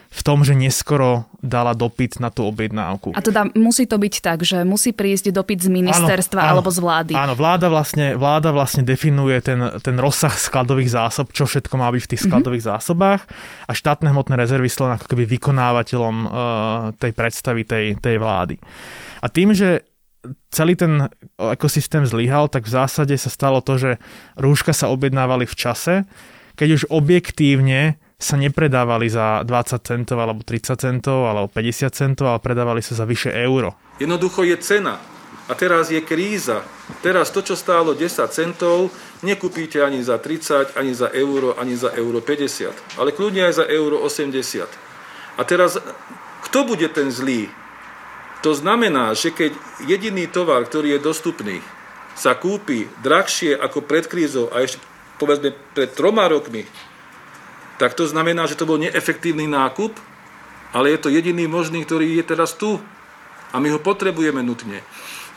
v 0.08 0.20
tom, 0.24 0.40
že 0.40 0.56
neskoro 0.56 1.28
dala 1.44 1.76
dopyt 1.76 2.16
na 2.16 2.32
tú 2.32 2.48
objednávku. 2.48 3.12
A 3.12 3.20
teda 3.20 3.52
musí 3.52 3.84
to 3.84 4.00
byť 4.00 4.14
tak, 4.24 4.40
že 4.40 4.64
musí 4.64 4.96
prísť 4.96 5.28
dopyt 5.28 5.68
z 5.68 5.70
ministerstva 5.70 6.40
áno, 6.48 6.50
alebo 6.58 6.72
z 6.72 6.80
vlády. 6.80 7.12
Áno, 7.12 7.36
vláda 7.36 7.68
vlastne, 7.68 8.16
vláda 8.16 8.48
vlastne 8.48 8.82
definuje 8.88 9.36
ten, 9.44 9.60
ten 9.84 9.96
rozsah 10.00 10.32
skladových 10.32 10.96
zásob, 10.96 11.28
čo 11.36 11.44
všetko 11.44 11.76
má 11.76 11.92
byť 11.92 12.02
v 12.02 12.10
tých 12.16 12.22
mhm. 12.24 12.28
skladových 12.32 12.64
mm-hmm. 12.64 12.80
zásobách 12.80 13.20
a 13.68 13.72
štátne 13.76 14.08
hmotné 14.08 14.34
rezervy 14.40 14.68
sú 14.72 14.88
len 14.88 14.96
ako 14.96 15.06
keby 15.12 15.28
vykonávateľom 15.28 16.16
uh, 16.24 16.30
tej 16.96 17.12
predstavy 17.12 17.68
tej, 17.68 17.86
tej 18.00 18.16
vlády. 18.16 18.56
A 19.20 19.28
tým, 19.28 19.52
že 19.52 19.84
celý 20.50 20.74
ten 20.74 21.06
ekosystém 21.36 22.08
zlyhal, 22.08 22.48
tak 22.48 22.66
v 22.66 22.74
zásade 22.74 23.14
sa 23.14 23.30
stalo 23.30 23.60
to, 23.60 23.78
že 23.78 23.90
rúška 24.40 24.72
sa 24.72 24.90
objednávali 24.90 25.46
v 25.46 25.54
čase, 25.54 25.94
keď 26.58 26.68
už 26.74 26.82
objektívne 26.90 28.00
sa 28.18 28.34
nepredávali 28.34 29.06
za 29.06 29.46
20 29.46 29.78
centov 29.78 30.18
alebo 30.18 30.42
30 30.42 30.74
centov 30.74 31.30
alebo 31.30 31.46
50 31.46 31.86
centov, 31.94 32.34
ale 32.34 32.42
predávali 32.42 32.82
sa 32.82 32.98
za 32.98 33.06
vyše 33.06 33.30
euro. 33.30 33.78
Jednoducho 34.02 34.42
je 34.42 34.58
cena. 34.58 34.98
A 35.48 35.56
teraz 35.56 35.88
je 35.88 36.02
kríza. 36.02 36.60
Teraz 37.00 37.30
to, 37.32 37.40
čo 37.40 37.56
stálo 37.56 37.94
10 37.94 38.28
centov, 38.28 38.90
nekúpíte 39.22 39.80
ani 39.80 40.02
za 40.02 40.18
30, 40.18 40.74
ani 40.76 40.92
za 40.92 41.08
euro, 41.14 41.56
ani 41.56 41.78
za 41.78 41.94
euro 41.94 42.18
50. 42.20 43.00
Ale 43.00 43.14
kľudne 43.14 43.48
aj 43.48 43.62
za 43.62 43.64
euro 43.70 44.02
80. 44.02 44.66
A 45.38 45.40
teraz, 45.46 45.78
kto 46.50 46.68
bude 46.68 46.90
ten 46.90 47.14
zlý? 47.14 47.48
To 48.42 48.50
znamená, 48.52 49.14
že 49.14 49.30
keď 49.30 49.54
jediný 49.86 50.26
tovar, 50.26 50.66
ktorý 50.66 50.98
je 50.98 51.06
dostupný, 51.06 51.56
sa 52.18 52.34
kúpi 52.34 52.90
drahšie 53.00 53.54
ako 53.54 53.86
pred 53.86 54.10
krízou 54.10 54.50
a 54.50 54.66
ešte 54.66 54.82
povedzme 55.22 55.54
pred 55.74 55.90
troma 55.94 56.26
rokmi, 56.26 56.66
tak 57.78 57.94
to 57.94 58.04
znamená, 58.10 58.44
že 58.50 58.58
to 58.58 58.66
bol 58.66 58.76
neefektívny 58.78 59.46
nákup, 59.46 59.94
ale 60.74 60.92
je 60.92 60.98
to 61.00 61.08
jediný 61.08 61.46
možný, 61.48 61.86
ktorý 61.86 62.18
je 62.18 62.24
teraz 62.26 62.58
tu 62.58 62.82
a 63.54 63.56
my 63.56 63.72
ho 63.72 63.80
potrebujeme 63.80 64.44
nutne. 64.44 64.84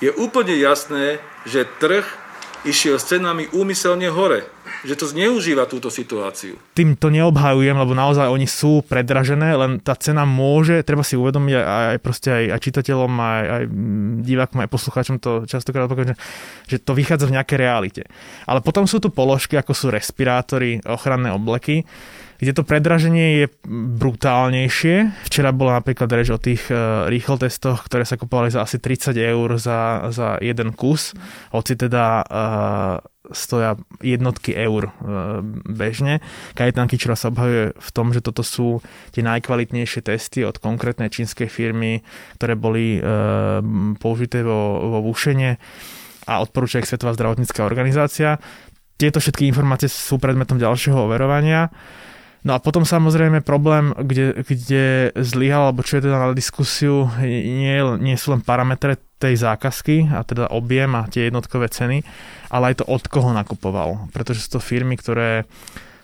Je 0.01 0.09
úplne 0.11 0.57
jasné, 0.57 1.21
že 1.45 1.69
trh 1.79 2.03
išiel 2.61 3.01
s 3.01 3.09
cenami 3.09 3.49
úmyselne 3.53 4.09
hore. 4.13 4.45
Že 4.81 4.95
to 4.97 5.05
zneužíva 5.13 5.69
túto 5.69 5.93
situáciu. 5.93 6.57
Tým 6.73 6.97
to 6.97 7.13
neobhajujem, 7.13 7.77
lebo 7.77 7.93
naozaj 7.93 8.29
oni 8.29 8.49
sú 8.49 8.81
predražené, 8.85 9.53
len 9.53 9.77
tá 9.77 9.93
cena 9.93 10.25
môže, 10.25 10.81
treba 10.81 11.05
si 11.05 11.17
uvedomiť 11.17 11.53
aj, 11.53 11.65
aj, 11.65 11.97
proste 12.01 12.29
aj, 12.33 12.43
aj 12.57 12.59
čitateľom, 12.65 13.13
aj, 13.13 13.43
aj 13.45 13.63
divákom, 14.25 14.57
aj 14.61 14.69
poslucháčom 14.73 15.17
to 15.21 15.45
častokrát 15.45 15.89
že, 15.89 16.17
že 16.65 16.77
to 16.81 16.97
vychádza 16.97 17.29
v 17.29 17.35
nejakej 17.37 17.57
realite. 17.61 18.03
Ale 18.49 18.61
potom 18.65 18.89
sú 18.89 18.97
tu 18.97 19.13
položky, 19.13 19.57
ako 19.57 19.73
sú 19.73 19.93
respirátory, 19.93 20.81
ochranné 20.85 21.29
obleky, 21.29 21.85
kde 22.41 22.57
to 22.57 22.65
predraženie 22.65 23.45
je 23.45 23.45
brutálnejšie. 23.69 25.13
Včera 25.29 25.53
bola 25.53 25.77
napríklad 25.77 26.09
reč 26.09 26.33
o 26.33 26.41
tých 26.41 26.73
uh, 26.73 27.05
rýchlo 27.05 27.37
testoch, 27.37 27.85
ktoré 27.85 28.01
sa 28.01 28.17
kupovali 28.17 28.49
za 28.49 28.65
asi 28.65 28.81
30 28.81 29.13
eur 29.13 29.61
za, 29.61 30.09
za 30.09 30.41
jeden 30.41 30.73
kus, 30.73 31.13
hoci 31.53 31.77
teda 31.77 32.25
uh, 32.25 32.97
stoja 33.29 33.77
jednotky 34.01 34.57
eur 34.57 34.89
uh, 34.89 35.45
bežne. 35.69 36.25
Kajetan 36.57 36.89
Kičura 36.89 37.13
sa 37.13 37.29
obhajuje 37.29 37.77
v 37.77 37.89
tom, 37.93 38.09
že 38.09 38.25
toto 38.25 38.41
sú 38.41 38.81
tie 39.13 39.21
najkvalitnejšie 39.21 40.01
testy 40.01 40.41
od 40.41 40.57
konkrétnej 40.57 41.13
čínskej 41.13 41.45
firmy, 41.45 42.01
ktoré 42.41 42.57
boli 42.57 42.97
uh, 42.97 43.61
použité 44.01 44.41
vo, 44.41 44.89
vo 44.97 44.99
Vušene 45.05 45.61
a 46.25 46.41
odporúča 46.41 46.81
ich 46.81 46.89
Svetová 46.89 47.13
zdravotnícká 47.13 47.61
organizácia. 47.61 48.41
Tieto 48.97 49.21
všetky 49.21 49.45
informácie 49.45 49.89
sú 49.89 50.17
predmetom 50.17 50.57
ďalšieho 50.57 51.05
overovania. 51.05 51.69
No 52.41 52.57
a 52.57 52.59
potom 52.59 52.81
samozrejme 52.81 53.45
problém, 53.45 53.93
kde, 53.93 54.41
kde 54.41 55.13
zlyhal, 55.13 55.69
alebo 55.69 55.85
čo 55.85 56.01
je 56.01 56.09
teda 56.09 56.17
na 56.17 56.27
diskusiu, 56.33 57.05
nie, 57.21 57.77
nie 58.01 58.17
sú 58.17 58.33
len 58.33 58.41
parametre 58.41 58.97
tej 59.21 59.37
zákazky, 59.37 60.09
a 60.09 60.25
teda 60.25 60.49
objem 60.49 60.89
a 60.97 61.05
tie 61.05 61.29
jednotkové 61.29 61.69
ceny, 61.69 62.01
ale 62.49 62.73
aj 62.73 62.81
to 62.81 62.85
od 62.89 63.05
koho 63.05 63.29
nakupoval. 63.29 64.09
Pretože 64.09 64.41
sú 64.41 64.57
to 64.57 64.61
firmy, 64.65 64.97
ktoré 64.97 65.45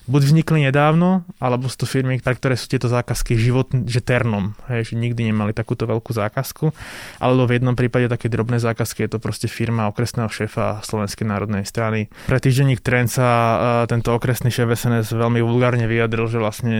buď 0.08 0.22
vznikli 0.34 0.72
nedávno, 0.72 1.28
alebo 1.38 1.68
sú 1.68 1.84
to 1.84 1.88
firmy, 1.88 2.18
pre 2.24 2.34
ktoré 2.34 2.56
sú 2.56 2.72
tieto 2.72 2.88
zákazky 2.88 3.36
život, 3.36 3.70
že 3.86 4.00
ternom, 4.00 4.56
hej, 4.72 4.92
že 4.92 4.96
nikdy 4.96 5.30
nemali 5.30 5.52
takúto 5.52 5.84
veľkú 5.84 6.16
zákazku, 6.16 6.72
alebo 7.20 7.44
v 7.46 7.60
jednom 7.60 7.76
prípade 7.76 8.08
také 8.08 8.32
drobné 8.32 8.58
zákazky 8.64 9.06
je 9.06 9.12
to 9.16 9.20
proste 9.20 9.52
firma 9.52 9.92
okresného 9.92 10.32
šéfa 10.32 10.82
Slovenskej 10.82 11.28
národnej 11.28 11.68
strany. 11.68 12.08
Pre 12.32 12.40
týždenník 12.40 12.80
Trend 12.80 13.12
sa 13.12 13.28
uh, 13.28 13.58
tento 13.86 14.16
okresný 14.16 14.50
šéf 14.50 14.72
SNS 14.72 15.12
veľmi 15.14 15.44
vulgárne 15.44 15.86
vyjadril, 15.86 16.32
že 16.32 16.40
vlastne 16.40 16.76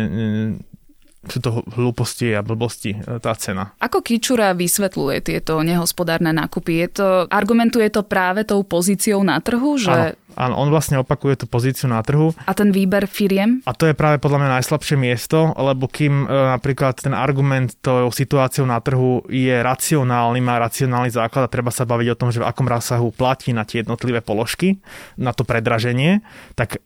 sú 1.30 1.40
to 1.44 1.52
hlúposti 1.76 2.32
a 2.34 2.42
blbosti, 2.42 2.98
e, 2.98 3.20
tá 3.20 3.36
cena. 3.36 3.76
Ako 3.84 4.02
Kičura 4.02 4.56
vysvetľuje 4.56 5.18
tieto 5.24 5.60
nehospodárne 5.62 6.32
nákupy? 6.32 6.88
Je 6.88 6.88
to, 7.02 7.08
argumentuje 7.28 7.88
to 7.92 8.06
práve 8.06 8.48
tou 8.48 8.64
pozíciou 8.64 9.22
na 9.22 9.38
trhu? 9.44 9.76
Že... 9.78 9.92
Áno. 9.92 10.26
Áno, 10.38 10.54
on 10.62 10.70
vlastne 10.70 11.02
opakuje 11.02 11.34
tú 11.34 11.46
pozíciu 11.50 11.90
na 11.90 11.98
trhu. 12.06 12.30
A 12.46 12.54
ten 12.54 12.70
výber 12.70 13.10
firiem? 13.10 13.66
A 13.66 13.74
to 13.74 13.90
je 13.90 13.98
práve 13.98 14.22
podľa 14.22 14.46
mňa 14.46 14.50
najslabšie 14.62 14.94
miesto, 14.94 15.50
lebo 15.58 15.90
kým 15.90 16.30
e, 16.30 16.54
napríklad 16.54 17.02
ten 17.02 17.18
argument 17.18 17.74
tou 17.82 18.14
situáciou 18.14 18.70
na 18.70 18.78
trhu 18.78 19.26
je 19.34 19.58
racionálny, 19.58 20.38
má 20.38 20.62
racionálny 20.62 21.10
základ 21.10 21.50
a 21.50 21.54
treba 21.54 21.74
sa 21.74 21.90
baviť 21.90 22.08
o 22.14 22.20
tom, 22.22 22.30
že 22.30 22.46
v 22.46 22.50
akom 22.54 22.70
rasahu 22.70 23.10
platí 23.10 23.50
na 23.50 23.66
tie 23.66 23.82
jednotlivé 23.82 24.22
položky, 24.22 24.78
na 25.18 25.34
to 25.34 25.42
predraženie, 25.42 26.22
tak 26.54 26.86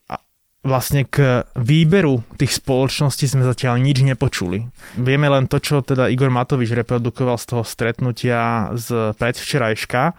vlastne 0.62 1.10
k 1.10 1.42
výberu 1.58 2.22
tých 2.38 2.62
spoločností 2.62 3.26
sme 3.26 3.42
zatiaľ 3.42 3.82
nič 3.82 4.06
nepočuli. 4.06 4.70
Vieme 4.94 5.26
len 5.26 5.50
to, 5.50 5.58
čo 5.58 5.82
teda 5.82 6.06
Igor 6.06 6.30
Matovič 6.30 6.70
reprodukoval 6.78 7.42
z 7.42 7.46
toho 7.50 7.64
stretnutia 7.66 8.70
z 8.78 9.18
predvčerajška, 9.18 10.14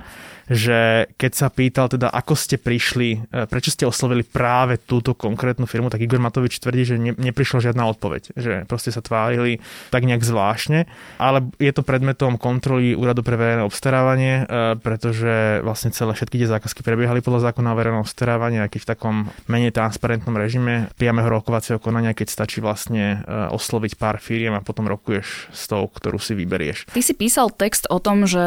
že 0.52 1.08
keď 1.16 1.32
sa 1.32 1.48
pýtal 1.48 1.88
teda, 1.88 2.12
ako 2.12 2.36
ste 2.36 2.60
prišli, 2.60 3.32
e, 3.32 3.48
prečo 3.48 3.72
ste 3.72 3.88
oslovili 3.88 4.20
práve 4.20 4.76
túto 4.76 5.16
konkrétnu 5.16 5.64
firmu, 5.64 5.88
tak 5.88 6.04
Igor 6.04 6.20
Matovič 6.20 6.60
tvrdí, 6.60 6.82
že 6.84 6.96
ne, 7.00 7.16
neprišla 7.16 7.72
žiadna 7.72 7.88
odpoveď, 7.96 8.22
že 8.36 8.52
proste 8.68 8.92
sa 8.92 9.00
tvárili 9.00 9.64
tak 9.88 10.04
nejak 10.04 10.20
zvláštne, 10.20 10.84
ale 11.16 11.48
je 11.56 11.72
to 11.72 11.80
predmetom 11.80 12.36
kontroly 12.36 12.92
Úradu 12.92 13.24
pre 13.24 13.40
verejné 13.40 13.64
obstarávanie, 13.64 14.44
e, 14.44 14.76
pretože 14.76 15.64
vlastne 15.64 15.90
celé 15.90 16.12
všetky 16.12 16.36
tie 16.36 16.48
zákazky 16.52 16.84
prebiehali 16.84 17.24
podľa 17.24 17.50
zákona 17.50 17.72
o 17.72 17.78
verejnom 17.78 18.04
obstarávaní, 18.04 18.60
keď 18.68 18.80
v 18.84 18.90
takom 18.92 19.14
menej 19.48 19.72
transparentnom 19.72 20.36
režime 20.36 20.92
priameho 21.00 21.32
rokovacieho 21.32 21.80
konania, 21.80 22.12
keď 22.12 22.28
stačí 22.28 22.60
vlastne 22.60 23.24
e, 23.24 23.48
osloviť 23.50 23.96
pár 23.96 24.20
firiem 24.20 24.52
a 24.52 24.60
potom 24.60 24.84
rokuješ 24.84 25.48
s 25.48 25.64
tou, 25.66 25.88
ktorú 25.88 26.20
si 26.20 26.36
vyberieš. 26.36 26.92
Ty 26.92 27.00
si 27.00 27.16
písal 27.16 27.48
text 27.48 27.88
o 27.88 27.96
tom, 28.02 28.28
že 28.28 28.42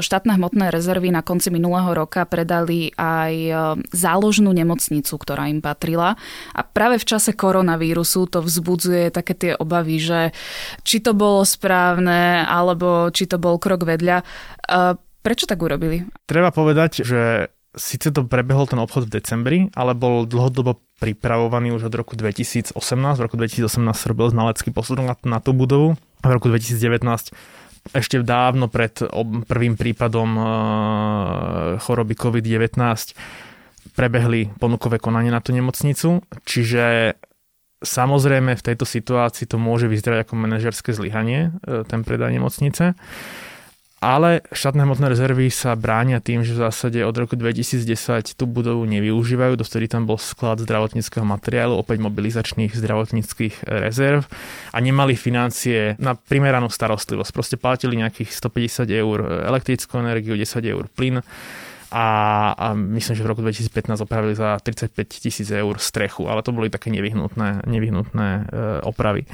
štátne 0.00 0.38
hmotné 0.38 0.72
rezervy 0.72 1.12
na 1.12 1.20
konci 1.20 1.41
minulého 1.50 1.90
roka 1.96 2.22
predali 2.28 2.92
aj 2.94 3.34
e, 3.34 3.52
záložnú 3.90 4.52
nemocnicu, 4.52 5.14
ktorá 5.16 5.48
im 5.48 5.64
patrila. 5.64 6.14
A 6.52 6.60
práve 6.62 7.00
v 7.00 7.08
čase 7.08 7.32
koronavírusu 7.34 8.28
to 8.28 8.44
vzbudzuje 8.44 9.10
také 9.10 9.34
tie 9.34 9.52
obavy, 9.56 9.98
že 9.98 10.20
či 10.86 11.02
to 11.02 11.16
bolo 11.16 11.42
správne, 11.42 12.44
alebo 12.46 13.10
či 13.10 13.26
to 13.26 13.40
bol 13.40 13.56
krok 13.56 13.88
vedľa. 13.88 14.22
E, 14.22 14.24
prečo 15.24 15.48
tak 15.48 15.58
urobili? 15.64 16.04
Treba 16.28 16.52
povedať, 16.52 17.02
že 17.02 17.50
síce 17.72 18.12
to 18.12 18.28
prebehol 18.28 18.68
ten 18.68 18.76
obchod 18.76 19.08
v 19.08 19.14
decembri, 19.16 19.58
ale 19.72 19.96
bol 19.96 20.28
dlhodobo 20.28 20.80
pripravovaný 21.00 21.72
už 21.74 21.88
od 21.88 21.94
roku 21.96 22.14
2018. 22.14 22.76
V 23.18 23.22
roku 23.24 23.36
2018 23.40 23.80
sa 23.96 24.06
robil 24.12 24.28
znalecký 24.28 24.70
posudok 24.70 25.04
na, 25.08 25.16
na 25.24 25.38
tú 25.40 25.56
budovu. 25.56 25.96
V 26.22 26.30
roku 26.30 26.46
2019 26.52 27.34
ešte 27.90 28.22
dávno 28.22 28.70
pred 28.70 28.94
prvým 29.50 29.74
prípadom 29.74 30.30
e, 30.38 30.44
choroby 31.82 32.14
COVID-19 32.14 32.78
prebehli 33.98 34.54
ponukové 34.56 35.02
konanie 35.02 35.34
na 35.34 35.42
tú 35.42 35.50
nemocnicu, 35.50 36.22
čiže 36.46 37.18
samozrejme 37.82 38.54
v 38.54 38.62
tejto 38.62 38.86
situácii 38.86 39.50
to 39.50 39.58
môže 39.58 39.90
vyzerať 39.90 40.24
ako 40.24 40.34
manažerské 40.38 40.94
zlyhanie, 40.94 41.50
e, 41.66 41.82
ten 41.82 42.06
predaj 42.06 42.30
nemocnice. 42.30 42.94
Ale 44.02 44.42
štátne 44.50 44.82
hmotné 44.82 45.14
rezervy 45.14 45.46
sa 45.46 45.78
bránia 45.78 46.18
tým, 46.18 46.42
že 46.42 46.58
v 46.58 46.66
zásade 46.66 46.98
od 47.06 47.14
roku 47.14 47.38
2010 47.38 48.34
tú 48.34 48.50
budovu 48.50 48.82
nevyužívajú, 48.90 49.54
dostali 49.54 49.86
tam 49.86 50.10
bol 50.10 50.18
sklad 50.18 50.58
zdravotníckého 50.58 51.22
materiálu, 51.22 51.78
opäť 51.78 52.02
mobilizačných 52.02 52.74
zdravotníckých 52.74 53.62
rezerv 53.62 54.26
a 54.74 54.78
nemali 54.82 55.14
financie 55.14 55.94
na 56.02 56.18
primeranú 56.18 56.66
starostlivosť. 56.66 57.30
Proste 57.30 57.54
platili 57.54 57.94
nejakých 57.94 58.34
150 58.34 58.90
eur 58.90 59.46
elektrickú 59.46 60.02
energiu, 60.02 60.34
10 60.34 60.50
eur 60.66 60.90
plyn 60.90 61.22
a, 61.94 62.06
a 62.58 62.66
myslím, 62.74 63.14
že 63.14 63.22
v 63.22 63.30
roku 63.30 63.44
2015 63.46 64.02
opravili 64.02 64.34
za 64.34 64.58
35 64.58 64.98
tisíc 65.06 65.46
eur 65.46 65.78
strechu, 65.78 66.26
ale 66.26 66.42
to 66.42 66.50
boli 66.50 66.74
také 66.74 66.90
nevyhnutné, 66.90 67.70
nevyhnutné 67.70 68.28
e, 68.34 68.42
opravy. 68.82 69.28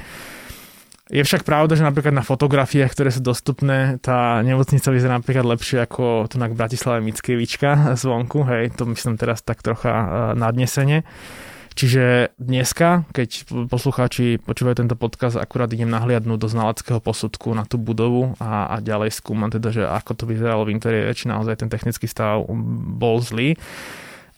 Je 1.09 1.25
však 1.25 1.41
pravda, 1.41 1.73
že 1.73 1.81
napríklad 1.81 2.13
na 2.13 2.21
fotografiách, 2.21 2.93
ktoré 2.93 3.09
sú 3.09 3.25
dostupné, 3.25 3.97
tá 3.97 4.45
nemocnica 4.45 4.93
vyzerá 4.93 5.17
napríklad 5.17 5.57
lepšie 5.57 5.81
ako 5.81 6.29
tu 6.29 6.37
na 6.37 6.45
Bratislave 6.53 7.01
Mickevička 7.01 7.97
zvonku, 7.97 8.45
hej, 8.45 8.69
to 8.77 8.85
myslím 8.85 9.17
teraz 9.17 9.41
tak 9.41 9.65
trocha 9.65 9.89
uh, 9.89 10.05
nadnesene. 10.37 11.01
Čiže 11.73 12.35
dneska, 12.37 13.09
keď 13.09 13.49
poslucháči 13.73 14.37
počúvajú 14.37 14.85
tento 14.85 14.93
podcast, 14.93 15.39
akurát 15.39 15.73
idem 15.73 15.89
nahliadnúť 15.89 16.37
do 16.37 16.51
znaleckého 16.51 17.01
posudku 17.01 17.57
na 17.57 17.65
tú 17.65 17.81
budovu 17.81 18.37
a, 18.37 18.77
a 18.77 18.83
ďalej 18.83 19.09
skúmam 19.15 19.49
teda, 19.49 19.73
že 19.73 19.83
ako 19.89 20.11
to 20.13 20.23
vyzeralo 20.29 20.67
v 20.67 20.77
interiéri, 20.77 21.15
či 21.17 21.25
naozaj 21.25 21.65
ten 21.65 21.73
technický 21.73 22.05
stav 22.05 22.45
bol 22.99 23.17
zlý. 23.17 23.57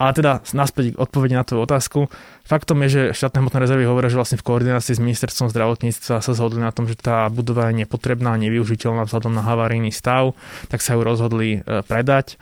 Ale 0.02 0.18
teda 0.18 0.42
naspäť 0.58 0.98
odpovede 0.98 1.38
na 1.38 1.46
tú 1.46 1.62
otázku. 1.62 2.10
Faktom 2.42 2.82
je, 2.82 2.90
že 2.90 3.02
štátne 3.14 3.46
hmotné 3.46 3.62
rezervy 3.62 3.86
hovoria, 3.86 4.10
že 4.10 4.18
vlastne 4.18 4.42
v 4.42 4.48
koordinácii 4.50 4.98
s 4.98 5.02
ministerstvom 5.02 5.54
zdravotníctva 5.54 6.26
sa 6.26 6.32
zhodli 6.34 6.58
na 6.58 6.74
tom, 6.74 6.90
že 6.90 6.98
tá 6.98 7.30
budova 7.30 7.70
je 7.70 7.86
nepotrebná 7.86 8.34
nevyužiteľná 8.42 9.06
vzhľadom 9.06 9.30
na 9.38 9.46
havarijný 9.46 9.94
stav, 9.94 10.34
tak 10.74 10.82
sa 10.82 10.98
ju 10.98 11.06
rozhodli 11.06 11.62
e, 11.62 11.86
predať 11.86 12.42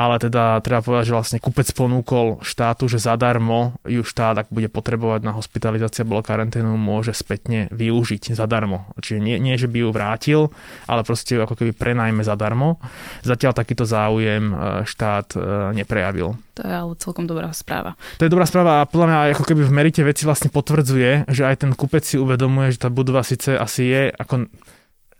ale 0.00 0.16
teda 0.16 0.64
treba 0.64 0.80
povedať, 0.80 1.12
že 1.12 1.16
vlastne 1.16 1.38
kupec 1.44 1.68
ponúkol 1.76 2.40
štátu, 2.40 2.88
že 2.88 2.96
zadarmo 2.96 3.76
ju 3.84 4.00
štát, 4.00 4.46
ak 4.46 4.48
bude 4.48 4.72
potrebovať 4.72 5.20
na 5.20 5.36
hospitalizáciu 5.36 6.08
alebo 6.08 6.24
karanténu, 6.24 6.80
môže 6.80 7.12
spätne 7.12 7.68
využiť 7.68 8.32
zadarmo. 8.32 8.88
Čiže 8.96 9.20
nie, 9.20 9.36
nie, 9.36 9.60
že 9.60 9.68
by 9.68 9.78
ju 9.84 9.88
vrátil, 9.92 10.40
ale 10.88 11.04
proste 11.04 11.36
ju 11.36 11.44
ako 11.44 11.52
keby 11.60 11.76
prenajme 11.76 12.24
zadarmo. 12.24 12.80
Zatiaľ 13.20 13.52
takýto 13.52 13.84
záujem 13.84 14.50
e, 14.50 14.54
štát 14.88 15.36
e, 15.36 15.38
neprejavil. 15.76 16.40
To 16.56 16.62
je 16.64 16.72
ale 16.72 16.92
celkom 16.96 17.28
dobrá 17.28 17.52
správa. 17.52 17.92
To 18.16 18.24
je 18.24 18.32
dobrá 18.32 18.48
správa 18.48 18.80
a 18.80 18.88
podľa 18.88 19.06
mňa 19.06 19.18
ako 19.36 19.44
keby 19.44 19.62
v 19.68 19.76
merite 19.76 20.00
veci 20.00 20.24
vlastne 20.24 20.48
potvrdzuje, 20.48 21.28
že 21.28 21.42
aj 21.44 21.68
ten 21.68 21.70
kupec 21.76 22.02
si 22.02 22.16
uvedomuje, 22.16 22.72
že 22.72 22.80
tá 22.80 22.88
budova 22.88 23.20
síce 23.20 23.52
asi 23.56 23.92
je 23.92 24.02
ako 24.16 24.48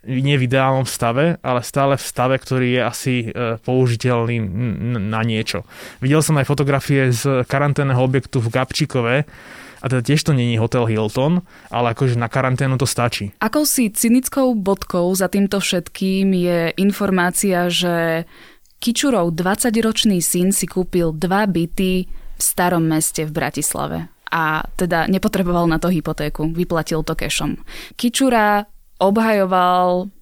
nie 0.05 0.37
v 0.41 0.49
ideálnom 0.49 0.89
stave, 0.89 1.37
ale 1.45 1.61
stále 1.61 2.01
v 2.01 2.05
stave, 2.05 2.37
ktorý 2.41 2.69
je 2.73 2.83
asi 2.83 3.15
e, 3.29 3.57
použiteľný 3.61 4.41
na 4.97 5.21
niečo. 5.21 5.69
Videl 6.01 6.25
som 6.25 6.41
aj 6.41 6.49
fotografie 6.49 7.13
z 7.13 7.45
karanténneho 7.45 8.01
objektu 8.01 8.41
v 8.41 8.49
Gabčíkove, 8.49 9.17
a 9.81 9.89
teda 9.89 10.05
tiež 10.05 10.21
to 10.29 10.37
není 10.37 10.61
hotel 10.61 10.85
Hilton, 10.85 11.41
ale 11.73 11.97
akože 11.97 12.21
na 12.21 12.29
karanténu 12.29 12.77
to 12.77 12.85
stačí. 12.85 13.33
Akou 13.41 13.65
si 13.65 13.89
cynickou 13.89 14.53
bodkou 14.53 15.09
za 15.17 15.33
týmto 15.33 15.57
všetkým 15.57 16.37
je 16.37 16.59
informácia, 16.77 17.73
že 17.73 18.29
Kičurov 18.81 19.33
20-ročný 19.37 20.21
syn 20.21 20.53
si 20.53 20.69
kúpil 20.69 21.17
dva 21.17 21.49
byty 21.49 21.93
v 22.09 22.41
starom 22.41 22.85
meste 22.85 23.25
v 23.25 23.33
Bratislave 23.33 24.09
a 24.31 24.65
teda 24.79 25.11
nepotreboval 25.11 25.67
na 25.67 25.83
to 25.83 25.91
hypotéku, 25.91 26.49
vyplatil 26.55 27.03
to 27.03 27.19
kešom. 27.19 27.61
Kičura 27.99 28.65
obhajoval 29.01 30.13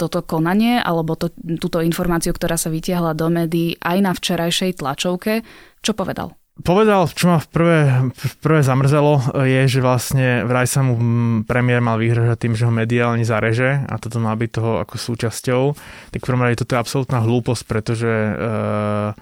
toto 0.00 0.24
konanie 0.24 0.80
alebo 0.80 1.12
to, 1.12 1.28
túto 1.60 1.84
informáciu, 1.84 2.32
ktorá 2.32 2.56
sa 2.56 2.72
vytiahla 2.72 3.12
do 3.12 3.28
médií 3.28 3.76
aj 3.84 3.98
na 4.00 4.12
včerajšej 4.16 4.80
tlačovke. 4.80 5.44
Čo 5.84 5.92
povedal? 5.92 6.40
Povedal, 6.60 7.08
čo 7.08 7.32
ma 7.32 7.38
v 7.40 7.48
prvé, 7.48 7.80
v 8.12 8.34
prvé 8.44 8.60
zamrzelo, 8.60 9.32
je, 9.48 9.64
že 9.64 9.80
vlastne 9.80 10.44
vraj 10.44 10.68
sa 10.68 10.84
mu 10.84 10.96
premiér 11.48 11.80
mal 11.80 11.96
vyhražať 11.96 12.36
tým, 12.36 12.54
že 12.56 12.68
ho 12.68 12.72
mediálne 12.72 13.24
zareže 13.24 13.88
a 13.88 13.96
toto 13.96 14.20
má 14.20 14.36
byť 14.36 14.50
toho 14.60 14.72
ako 14.84 14.94
súčasťou. 15.00 15.62
Tak 16.12 16.20
v 16.20 16.26
prvom 16.26 16.44
rade 16.44 16.60
toto 16.60 16.76
je 16.76 16.82
absolútna 16.84 17.24
hlúposť, 17.24 17.62
pretože 17.64 18.12
uh, 18.12 19.16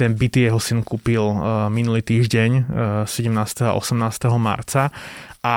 ten 0.00 0.16
byt 0.16 0.48
jeho 0.48 0.56
syn 0.56 0.80
kúpil 0.80 1.20
uh, 1.20 1.68
minulý 1.68 2.00
týždeň, 2.00 2.50
uh, 3.04 3.04
17. 3.04 3.68
a 3.68 3.76
18. 3.76 4.08
marca 4.40 4.88
a 5.44 5.56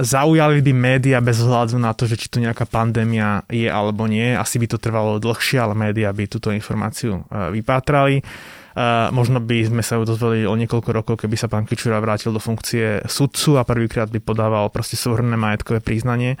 zaujali 0.00 0.64
by 0.64 0.72
média 0.72 1.20
bez 1.20 1.44
hľadu 1.44 1.76
na 1.76 1.92
to, 1.92 2.08
že 2.08 2.16
či 2.16 2.26
tu 2.32 2.40
nejaká 2.40 2.64
pandémia 2.64 3.44
je 3.52 3.68
alebo 3.68 4.08
nie. 4.08 4.32
Asi 4.32 4.56
by 4.56 4.66
to 4.66 4.80
trvalo 4.80 5.20
dlhšie, 5.20 5.60
ale 5.60 5.76
média 5.76 6.08
by 6.10 6.24
túto 6.26 6.50
informáciu 6.50 7.22
e, 7.28 7.52
vypátrali. 7.60 8.24
Uh, 8.70 9.10
možno 9.10 9.42
by 9.42 9.66
sme 9.66 9.82
sa 9.82 9.98
ju 9.98 10.06
dozvedeli 10.06 10.46
o 10.46 10.54
niekoľko 10.54 10.94
rokov, 10.94 11.14
keby 11.18 11.34
sa 11.34 11.50
pán 11.50 11.66
Kičura 11.66 11.98
vrátil 11.98 12.30
do 12.30 12.38
funkcie 12.38 13.02
sudcu 13.02 13.58
a 13.58 13.66
prvýkrát 13.66 14.06
by 14.06 14.22
podával 14.22 14.70
proste 14.70 14.94
súhrné 14.94 15.34
majetkové 15.34 15.82
príznanie. 15.82 16.38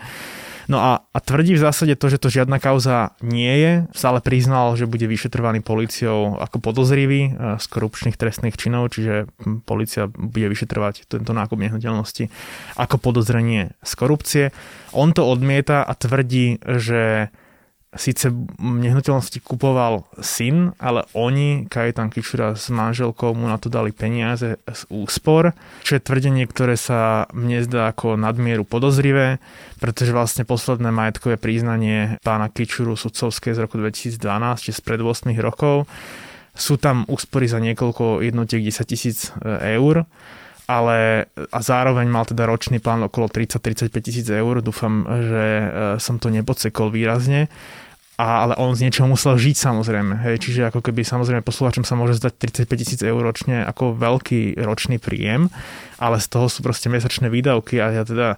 No 0.70 0.78
a, 0.78 1.02
a 1.02 1.18
tvrdí 1.18 1.58
v 1.58 1.64
zásade 1.66 1.98
to, 1.98 2.06
že 2.06 2.22
to 2.22 2.30
žiadna 2.30 2.62
kauza 2.62 3.18
nie 3.26 3.50
je. 3.58 3.72
Stále 3.90 4.22
priznal, 4.22 4.78
že 4.78 4.86
bude 4.86 5.02
vyšetrovaný 5.10 5.66
policiou 5.66 6.38
ako 6.38 6.62
podozrivý 6.62 7.34
e, 7.34 7.58
z 7.58 7.66
korupčných 7.66 8.14
trestných 8.14 8.54
činov, 8.54 8.94
čiže 8.94 9.26
policia 9.66 10.06
bude 10.06 10.46
vyšetrovať 10.46 11.10
tento 11.10 11.34
nákup 11.34 11.58
nehnuteľnosti 11.58 12.30
ako 12.78 12.96
podozrenie 13.02 13.74
z 13.82 13.92
korupcie. 13.98 14.44
On 14.94 15.10
to 15.10 15.26
odmieta 15.26 15.82
a 15.82 15.90
tvrdí, 15.98 16.62
že 16.62 17.34
síce 17.90 18.30
nehnuteľnosti 18.62 19.42
kupoval 19.42 20.06
syn, 20.22 20.70
ale 20.78 21.02
oni, 21.10 21.66
Kajetan 21.66 22.06
Kičura 22.06 22.54
s 22.54 22.70
manželkou 22.70 23.34
mu 23.34 23.50
na 23.50 23.58
to 23.58 23.66
dali 23.66 23.90
peniaze 23.90 24.62
z 24.62 24.82
úspor, 24.94 25.50
čo 25.82 25.98
je 25.98 26.04
tvrdenie, 26.06 26.46
ktoré 26.46 26.78
sa 26.78 27.26
mne 27.34 27.66
zdá 27.66 27.90
ako 27.90 28.14
nadmieru 28.14 28.62
podozrivé, 28.62 29.42
pretože 29.82 30.14
vlastne 30.14 30.46
posledné 30.46 30.94
majetkové 30.94 31.34
príznanie 31.34 32.22
pána 32.22 32.46
Kičuru 32.46 32.94
sudcovské 32.94 33.58
z 33.58 33.66
roku 33.66 33.82
2012, 33.82 34.22
či 34.62 34.70
spred 34.70 35.02
8 35.02 35.34
rokov, 35.42 35.90
sú 36.54 36.78
tam 36.78 37.02
úspory 37.10 37.50
za 37.50 37.58
niekoľko 37.58 38.22
jednotiek 38.22 38.62
10 38.62 38.86
tisíc 38.86 39.34
e, 39.34 39.78
eur 39.78 40.06
ale 40.70 41.26
a 41.50 41.58
zároveň 41.58 42.06
mal 42.06 42.22
teda 42.22 42.46
ročný 42.46 42.78
plán 42.78 43.02
okolo 43.02 43.26
30-35 43.26 43.90
tisíc 44.06 44.26
eur. 44.30 44.62
Dúfam, 44.62 45.02
že 45.02 45.42
e, 45.42 45.66
som 45.98 46.22
to 46.22 46.30
nepodsekol 46.30 46.94
výrazne. 46.94 47.50
A, 48.20 48.44
ale 48.44 48.54
on 48.60 48.76
z 48.76 48.86
niečoho 48.86 49.08
musel 49.08 49.34
žiť 49.34 49.56
samozrejme. 49.56 50.20
Hej. 50.22 50.46
Čiže 50.46 50.70
ako 50.70 50.84
keby 50.84 51.02
samozrejme 51.02 51.42
posluchačom 51.42 51.82
sa 51.88 51.96
môže 51.98 52.20
zdať 52.20 52.62
35 52.68 52.80
tisíc 52.84 53.00
eur 53.00 53.18
ročne 53.18 53.64
ako 53.64 53.96
veľký 53.96 54.60
ročný 54.60 55.00
príjem, 55.00 55.48
ale 55.96 56.20
z 56.20 56.26
toho 56.28 56.46
sú 56.52 56.60
proste 56.60 56.92
mesačné 56.92 57.32
výdavky 57.32 57.80
a 57.80 57.90
ja 57.90 58.02
teda 58.04 58.36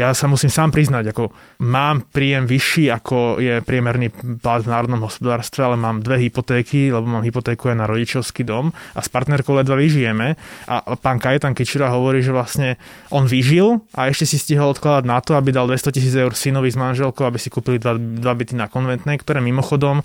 ja 0.00 0.16
sa 0.16 0.24
musím 0.24 0.48
sám 0.48 0.72
priznať, 0.72 1.12
ako 1.12 1.28
mám 1.68 2.08
príjem 2.08 2.48
vyšší, 2.48 2.88
ako 2.88 3.36
je 3.36 3.60
priemerný 3.60 4.08
plat 4.40 4.64
v 4.64 4.72
národnom 4.72 5.04
hospodárstve, 5.04 5.60
ale 5.60 5.76
mám 5.76 6.00
dve 6.00 6.26
hypotéky, 6.26 6.88
lebo 6.88 7.04
mám 7.04 7.20
hypotéku 7.20 7.68
aj 7.68 7.76
na 7.76 7.86
rodičovský 7.86 8.48
dom 8.48 8.72
a 8.96 9.00
s 9.04 9.12
partnerkou 9.12 9.52
ledva 9.52 9.76
vyžijeme. 9.76 10.40
A 10.66 10.96
pán 10.96 11.20
Kajetan 11.20 11.52
Kičura 11.52 11.92
hovorí, 11.92 12.24
že 12.24 12.32
vlastne 12.32 12.80
on 13.12 13.28
vyžil 13.28 13.84
a 13.92 14.08
ešte 14.08 14.24
si 14.24 14.40
stihol 14.40 14.72
odkladať 14.72 15.04
na 15.04 15.20
to, 15.20 15.36
aby 15.36 15.52
dal 15.52 15.68
200 15.68 15.92
tisíc 15.92 16.14
eur 16.16 16.32
synovi 16.32 16.72
s 16.72 16.80
manželkou, 16.80 17.28
aby 17.28 17.36
si 17.36 17.52
kúpili 17.52 17.76
dva, 17.76 18.00
dva 18.00 18.32
byty 18.32 18.56
na 18.56 18.72
konventnej, 18.72 19.20
ktoré 19.20 19.44
mimochodom 19.44 20.00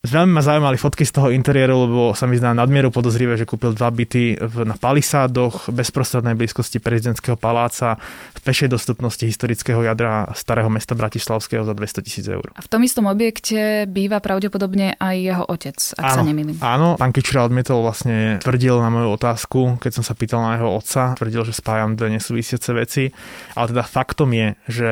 Veľmi 0.00 0.32
ma 0.32 0.40
zaujímali 0.40 0.80
fotky 0.80 1.04
z 1.04 1.12
toho 1.12 1.28
interiéru, 1.28 1.84
lebo 1.84 2.02
sa 2.16 2.24
mi 2.24 2.40
zdá 2.40 2.56
nadmieru 2.56 2.88
podozrivé, 2.88 3.36
že 3.36 3.44
kúpil 3.44 3.76
dva 3.76 3.92
byty 3.92 4.32
v, 4.40 4.64
na 4.64 4.72
palisádoch, 4.72 5.68
bezprostrednej 5.68 6.32
blízkosti 6.40 6.80
prezidentského 6.80 7.36
paláca, 7.36 8.00
v 8.32 8.40
pešej 8.40 8.72
dostupnosti 8.72 9.20
historického 9.20 9.84
jadra 9.84 10.24
starého 10.32 10.72
mesta 10.72 10.96
Bratislavského 10.96 11.68
za 11.68 11.76
200 11.76 12.00
tisíc 12.00 12.24
eur. 12.24 12.48
A 12.56 12.64
v 12.64 12.68
tom 12.72 12.80
istom 12.80 13.12
objekte 13.12 13.84
býva 13.92 14.24
pravdepodobne 14.24 14.96
aj 14.96 15.16
jeho 15.20 15.44
otec, 15.44 15.76
ak 15.76 16.04
áno, 16.08 16.16
sa 16.16 16.22
nemýlim. 16.24 16.56
Áno, 16.64 16.96
pán 16.96 17.12
Kičura 17.12 17.44
odmietol 17.44 17.84
vlastne, 17.84 18.40
tvrdil 18.40 18.80
na 18.80 18.88
moju 18.88 19.08
otázku, 19.20 19.84
keď 19.84 20.00
som 20.00 20.04
sa 20.08 20.16
pýtal 20.16 20.40
na 20.40 20.56
jeho 20.56 20.80
otca, 20.80 21.12
tvrdil, 21.20 21.44
že 21.44 21.52
spájam 21.52 21.92
dve 22.00 22.16
nesúvisiace 22.16 22.72
veci, 22.72 23.12
ale 23.52 23.76
teda 23.76 23.84
faktom 23.84 24.32
je, 24.32 24.48
že 24.64 24.90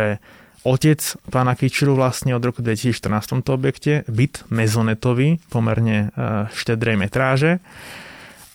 otec 0.67 0.99
pána 1.31 1.55
Kičuru 1.55 1.95
vlastne 1.95 2.35
od 2.35 2.43
roku 2.43 2.65
2014 2.65 3.25
v 3.25 3.31
tomto 3.39 3.51
objekte, 3.55 4.03
byt 4.11 4.49
mezonetový, 4.51 5.39
pomerne 5.53 6.11
e, 6.11 6.49
štedrej 6.51 6.97
metráže. 6.99 7.63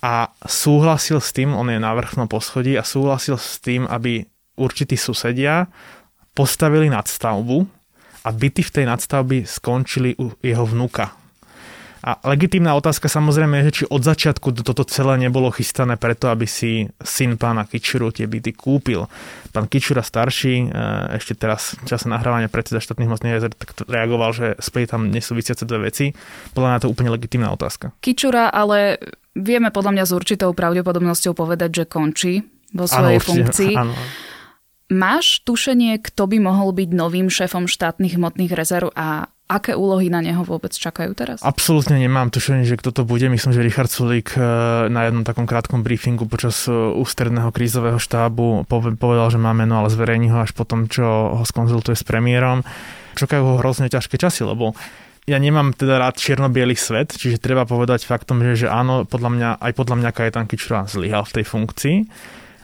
A 0.03 0.35
súhlasil 0.43 1.23
s 1.23 1.31
tým, 1.31 1.55
on 1.55 1.71
je 1.71 1.79
na 1.79 1.95
vrchnom 1.95 2.27
poschodí 2.27 2.75
a 2.75 2.83
súhlasil 2.83 3.39
s 3.39 3.63
tým, 3.63 3.87
aby 3.87 4.27
určití 4.59 4.99
susedia 4.99 5.71
postavili 6.35 6.91
nadstavbu 6.91 7.63
a 8.27 8.29
byty 8.31 8.61
v 8.67 8.73
tej 8.73 8.85
nadstavby 8.89 9.47
skončili 9.47 10.19
u 10.19 10.35
jeho 10.43 10.65
vnuka, 10.67 11.22
a 12.03 12.19
legitímna 12.27 12.75
otázka 12.75 13.07
samozrejme 13.07 13.63
je, 13.63 13.65
že 13.71 13.75
či 13.79 13.83
od 13.87 14.03
začiatku 14.03 14.51
toto 14.59 14.83
celé 14.83 15.15
nebolo 15.23 15.47
chystané 15.55 15.95
preto, 15.95 16.27
aby 16.27 16.43
si 16.43 16.91
syn 16.99 17.39
pána 17.39 17.63
Kičuru 17.63 18.11
tie 18.11 18.27
byty 18.27 18.51
kúpil. 18.51 19.07
Pán 19.55 19.71
Kičura 19.71 20.03
starší, 20.03 20.67
e, 20.67 21.15
ešte 21.15 21.39
teraz 21.39 21.79
v 21.79 21.87
čase 21.87 22.11
nahrávania 22.11 22.51
predseda 22.51 22.83
štátnych 22.83 23.07
mocných 23.07 23.39
jazer, 23.39 23.55
tak 23.55 23.87
reagoval, 23.87 24.35
že 24.35 24.59
sprie 24.59 24.83
tam 24.83 25.15
nesúvisiace 25.15 25.63
dve 25.63 25.87
veci. 25.87 26.11
Podľa 26.51 26.67
mňa 26.75 26.79
to 26.83 26.91
úplne 26.91 27.07
legitímna 27.15 27.55
otázka. 27.55 27.95
Kičura, 28.03 28.51
ale 28.51 28.99
vieme 29.31 29.71
podľa 29.71 29.95
mňa 29.95 30.03
s 30.03 30.11
určitou 30.11 30.51
pravdepodobnosťou 30.51 31.31
povedať, 31.31 31.71
že 31.71 31.83
končí 31.87 32.43
vo 32.75 32.83
svojej 32.83 33.23
ano, 33.23 33.27
funkcii. 33.31 33.73
Áno. 33.79 33.95
Máš 34.91 35.39
tušenie, 35.47 36.01
kto 36.03 36.27
by 36.27 36.37
mohol 36.43 36.75
byť 36.75 36.89
novým 36.91 37.31
šéfom 37.31 37.71
štátnych 37.71 38.19
hmotných 38.19 38.51
rezerv 38.51 38.91
a 38.93 39.31
aké 39.47 39.77
úlohy 39.77 40.09
na 40.09 40.19
neho 40.19 40.41
vôbec 40.43 40.73
čakajú 40.73 41.13
teraz? 41.15 41.39
Absolútne 41.45 41.99
nemám 42.01 42.33
tušenie, 42.33 42.67
že 42.67 42.75
kto 42.75 42.91
to 42.91 43.03
bude. 43.07 43.23
Myslím, 43.29 43.53
že 43.53 43.63
Richard 43.63 43.91
Sulík 43.91 44.35
eh, 44.35 44.43
na 44.89 45.07
jednom 45.07 45.23
takom 45.23 45.45
krátkom 45.47 45.85
briefingu 45.85 46.27
počas 46.27 46.67
eh, 46.67 46.73
ústredného 46.73 47.53
krízového 47.53 48.01
štábu 48.01 48.67
povedal, 48.97 49.27
že 49.31 49.39
má 49.39 49.55
meno, 49.55 49.79
ale 49.79 49.93
zverejní 49.93 50.33
ho 50.33 50.43
až 50.43 50.51
potom, 50.51 50.91
čo 50.91 51.37
ho 51.37 51.43
skonzultuje 51.45 51.95
s 51.95 52.03
premiérom. 52.03 52.65
Čakajú 53.13 53.43
ho 53.45 53.55
hrozne 53.61 53.87
ťažké 53.87 54.17
časy, 54.17 54.43
lebo 54.43 54.73
ja 55.23 55.39
nemám 55.39 55.71
teda 55.71 56.03
rád 56.03 56.19
čierno 56.19 56.51
svet, 56.75 57.15
čiže 57.15 57.39
treba 57.39 57.63
povedať 57.63 58.03
faktom, 58.03 58.43
že, 58.43 58.65
že 58.65 58.67
áno, 58.67 59.07
podľa 59.07 59.29
mňa, 59.31 59.49
aj 59.63 59.71
podľa 59.71 59.95
mňa 60.03 60.09
Kajetan 60.11 60.47
Kičura 60.51 60.83
zlyhal 60.83 61.23
v 61.23 61.35
tej 61.39 61.45
funkcii 61.47 61.97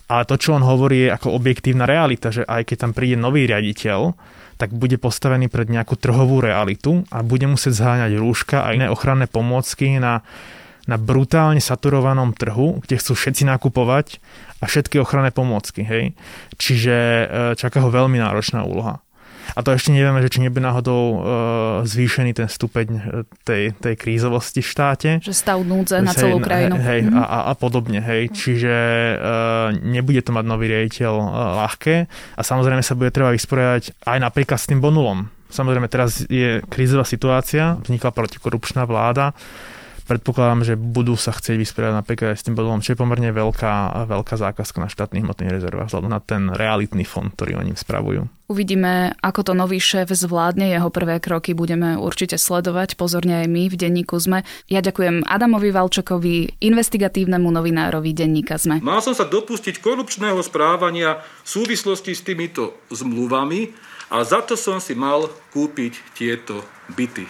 Ale 0.10 0.26
to, 0.26 0.42
čo 0.42 0.58
on 0.58 0.66
hovorí, 0.66 1.06
je 1.06 1.14
ako 1.14 1.38
objektívna 1.38 1.86
realita, 1.86 2.34
že 2.34 2.42
aj 2.42 2.74
keď 2.74 2.78
tam 2.82 2.92
príde 2.98 3.14
nový 3.14 3.46
riaditeľ, 3.46 4.18
tak 4.60 4.76
bude 4.76 5.00
postavený 5.00 5.48
pred 5.48 5.70
nejakú 5.70 5.96
trhovú 5.96 6.42
realitu 6.44 7.08
a 7.14 7.24
bude 7.24 7.48
musieť 7.48 7.80
zháňať 7.80 8.18
rúška 8.20 8.66
a 8.66 8.76
iné 8.76 8.92
ochranné 8.92 9.30
pomôcky 9.30 10.02
na, 10.02 10.26
na 10.90 10.98
brutálne 11.00 11.64
saturovanom 11.64 12.36
trhu, 12.36 12.82
kde 12.84 13.00
chcú 13.00 13.16
všetci 13.16 13.48
nakupovať 13.48 14.20
a 14.60 14.68
všetky 14.68 15.00
ochranné 15.00 15.32
pomôcky. 15.32 15.86
Hej? 15.86 16.18
Čiže 16.60 16.96
e, 16.98 17.26
čaká 17.56 17.80
ho 17.80 17.94
veľmi 17.94 18.20
náročná 18.20 18.68
úloha. 18.68 19.00
A 19.54 19.60
to 19.66 19.74
ešte 19.74 19.90
nevieme, 19.94 20.22
že 20.22 20.30
či 20.30 20.40
nebude 20.44 20.62
náhodou 20.62 21.02
uh, 21.02 21.20
zvýšený 21.86 22.32
ten 22.38 22.48
stupeň 22.50 22.88
e, 22.90 23.02
tej, 23.46 23.64
tej 23.78 23.96
krízovosti 23.96 24.62
v 24.62 24.68
štáte. 24.68 25.10
Že 25.24 25.34
stav 25.34 25.60
núdze 25.64 26.02
na 26.02 26.14
celú 26.14 26.38
krajinu. 26.38 26.78
Hej, 26.78 27.10
mm-hmm. 27.10 27.20
a, 27.20 27.24
a, 27.24 27.40
a 27.50 27.54
podobne. 27.58 28.00
Hej. 28.04 28.34
Čiže 28.34 28.76
uh, 29.18 29.74
nebude 29.80 30.22
to 30.22 30.32
mať 30.36 30.46
nový 30.46 30.70
riaditeľ 30.70 31.14
uh, 31.18 31.28
ľahké 31.66 31.96
a 32.10 32.42
samozrejme 32.42 32.82
sa 32.86 32.94
bude 32.94 33.10
treba 33.10 33.34
vysporiadať 33.34 34.06
aj 34.06 34.18
napríklad 34.20 34.60
s 34.60 34.70
tým 34.70 34.80
bonulom. 34.80 35.30
Samozrejme 35.50 35.90
teraz 35.90 36.30
je 36.30 36.62
krízová 36.70 37.02
situácia, 37.10 37.82
vznikla 37.82 38.14
protikorupčná 38.14 38.86
vláda, 38.86 39.34
predpokladám, 40.10 40.66
že 40.66 40.74
budú 40.74 41.14
sa 41.14 41.30
chcieť 41.30 41.62
vysporiadať 41.62 41.96
napríklad 42.02 42.34
aj 42.34 42.38
s 42.42 42.46
tým 42.50 42.58
bodom, 42.58 42.82
čo 42.82 42.98
je 42.98 43.02
pomerne 43.02 43.30
veľká, 43.30 44.10
veľká 44.10 44.36
zákazka 44.42 44.82
na 44.82 44.90
štátnych 44.90 45.22
hmotných 45.22 45.54
rezervách, 45.54 45.94
vzhľadom 45.94 46.10
na 46.10 46.18
ten 46.18 46.50
realitný 46.50 47.06
fond, 47.06 47.30
ktorý 47.30 47.62
oni 47.62 47.78
spravujú. 47.78 48.26
Uvidíme, 48.50 49.14
ako 49.22 49.46
to 49.46 49.54
nový 49.54 49.78
šéf 49.78 50.10
zvládne. 50.10 50.74
Jeho 50.74 50.90
prvé 50.90 51.22
kroky 51.22 51.54
budeme 51.54 51.94
určite 52.02 52.42
sledovať, 52.42 52.98
pozorne 52.98 53.46
aj 53.46 53.48
my 53.48 53.70
v 53.70 53.78
denníku 53.78 54.18
ZME. 54.18 54.42
Ja 54.66 54.82
ďakujem 54.82 55.22
Adamovi 55.30 55.70
Valčakovi, 55.70 56.58
investigatívnemu 56.58 57.46
novinárovi 57.46 58.10
denníka 58.10 58.58
ZME. 58.58 58.82
Mal 58.82 59.06
som 59.06 59.14
sa 59.14 59.30
dopustiť 59.30 59.78
korupčného 59.78 60.42
správania 60.42 61.22
v 61.46 61.50
súvislosti 61.62 62.18
s 62.18 62.26
týmito 62.26 62.74
zmluvami 62.90 63.70
a 64.10 64.26
za 64.26 64.42
to 64.42 64.58
som 64.58 64.82
si 64.82 64.98
mal 64.98 65.30
kúpiť 65.54 66.18
tieto 66.18 66.66
byty. 66.98 67.30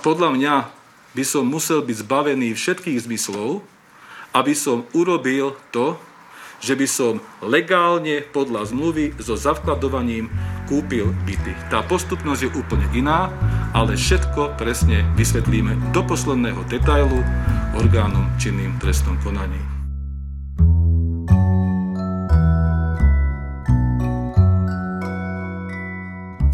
Podľa 0.00 0.28
mňa 0.32 0.83
by 1.14 1.24
som 1.24 1.46
musel 1.46 1.80
byť 1.80 1.96
zbavený 2.02 2.52
všetkých 2.58 3.06
zmyslov, 3.06 3.62
aby 4.34 4.52
som 4.52 4.82
urobil 4.90 5.54
to, 5.70 5.94
že 6.58 6.74
by 6.74 6.86
som 6.88 7.22
legálne 7.44 8.24
podľa 8.34 8.72
zmluvy 8.72 9.14
so 9.20 9.38
zavkladovaním 9.38 10.32
kúpil 10.66 11.12
byty. 11.28 11.52
Tá 11.68 11.84
postupnosť 11.84 12.40
je 12.40 12.50
úplne 12.56 12.86
iná, 12.96 13.28
ale 13.76 13.94
všetko 13.94 14.56
presne 14.56 15.04
vysvetlíme 15.14 15.92
do 15.92 16.00
posledného 16.02 16.64
detailu 16.72 17.20
orgánom 17.76 18.26
činným 18.40 18.74
trestnom 18.80 19.18
konaní. 19.20 19.73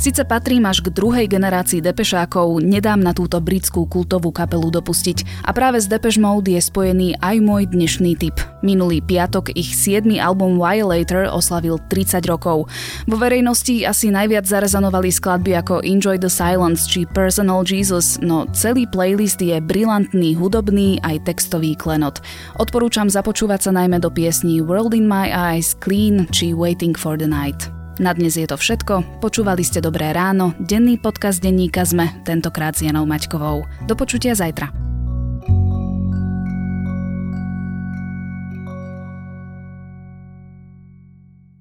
Sice 0.01 0.25
patrím 0.25 0.65
až 0.65 0.81
k 0.81 0.89
druhej 0.89 1.29
generácii 1.29 1.85
depešákov, 1.85 2.65
nedám 2.65 3.05
na 3.05 3.13
túto 3.13 3.37
britskú 3.37 3.85
kultovú 3.85 4.33
kapelu 4.33 4.73
dopustiť. 4.73 5.45
A 5.45 5.53
práve 5.53 5.77
s 5.77 5.93
Depeche 5.93 6.17
Mode 6.17 6.57
je 6.57 6.57
spojený 6.57 7.21
aj 7.21 7.37
môj 7.45 7.69
dnešný 7.69 8.17
tip. 8.17 8.33
Minulý 8.65 9.05
piatok 9.05 9.53
ich 9.53 9.77
7. 9.77 10.09
album 10.17 10.57
Violator 10.57 11.29
oslavil 11.29 11.77
30 11.93 12.25
rokov. 12.33 12.65
Vo 13.05 13.17
verejnosti 13.21 13.85
asi 13.85 14.09
najviac 14.09 14.49
zarezanovali 14.49 15.13
skladby 15.13 15.53
ako 15.61 15.85
Enjoy 15.85 16.17
the 16.17 16.33
Silence 16.33 16.89
či 16.89 17.05
Personal 17.05 17.61
Jesus, 17.69 18.17
no 18.25 18.49
celý 18.57 18.89
playlist 18.89 19.45
je 19.45 19.61
brilantný 19.61 20.33
hudobný 20.33 20.97
aj 21.05 21.29
textový 21.29 21.77
klenot. 21.77 22.25
Odporúčam 22.57 23.13
započúvať 23.13 23.69
sa 23.69 23.77
najmä 23.77 24.01
do 24.01 24.09
piesní 24.09 24.65
World 24.65 24.97
in 24.97 25.05
My 25.05 25.29
Eyes, 25.29 25.77
Clean 25.77 26.25
či 26.33 26.57
Waiting 26.57 26.97
for 26.97 27.21
the 27.21 27.29
Night. 27.29 27.69
Na 28.01 28.17
dnes 28.17 28.33
je 28.33 28.49
to 28.49 28.57
všetko. 28.57 29.21
Počúvali 29.21 29.61
ste 29.61 29.85
Dobré 29.85 30.17
ráno, 30.17 30.57
denný 30.57 30.97
podcast 30.97 31.45
denníka 31.45 31.85
ZME, 31.85 32.25
tentokrát 32.25 32.73
s 32.73 32.81
Janou 32.81 33.05
Maťkovou. 33.05 33.69
Do 33.85 33.93
počutia 33.93 34.33
zajtra. 34.33 34.73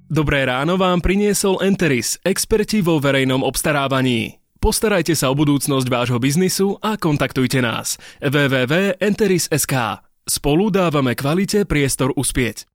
Dobré 0.07 0.47
ráno 0.47 0.79
vám 0.79 1.03
priniesol 1.03 1.59
Enteris, 1.59 2.15
experti 2.23 2.79
vo 2.79 3.03
verejnom 3.03 3.43
obstarávaní. 3.43 4.39
Postarajte 4.63 5.19
sa 5.19 5.27
o 5.27 5.35
budúcnosť 5.35 5.91
vášho 5.91 6.23
biznisu 6.23 6.79
a 6.79 6.95
kontaktujte 6.95 7.59
nás. 7.59 7.99
www.enteris.sk 8.23 9.75
Spolu 10.23 10.71
dávame 10.71 11.19
kvalite 11.19 11.67
priestor 11.67 12.15
uspieť. 12.15 12.69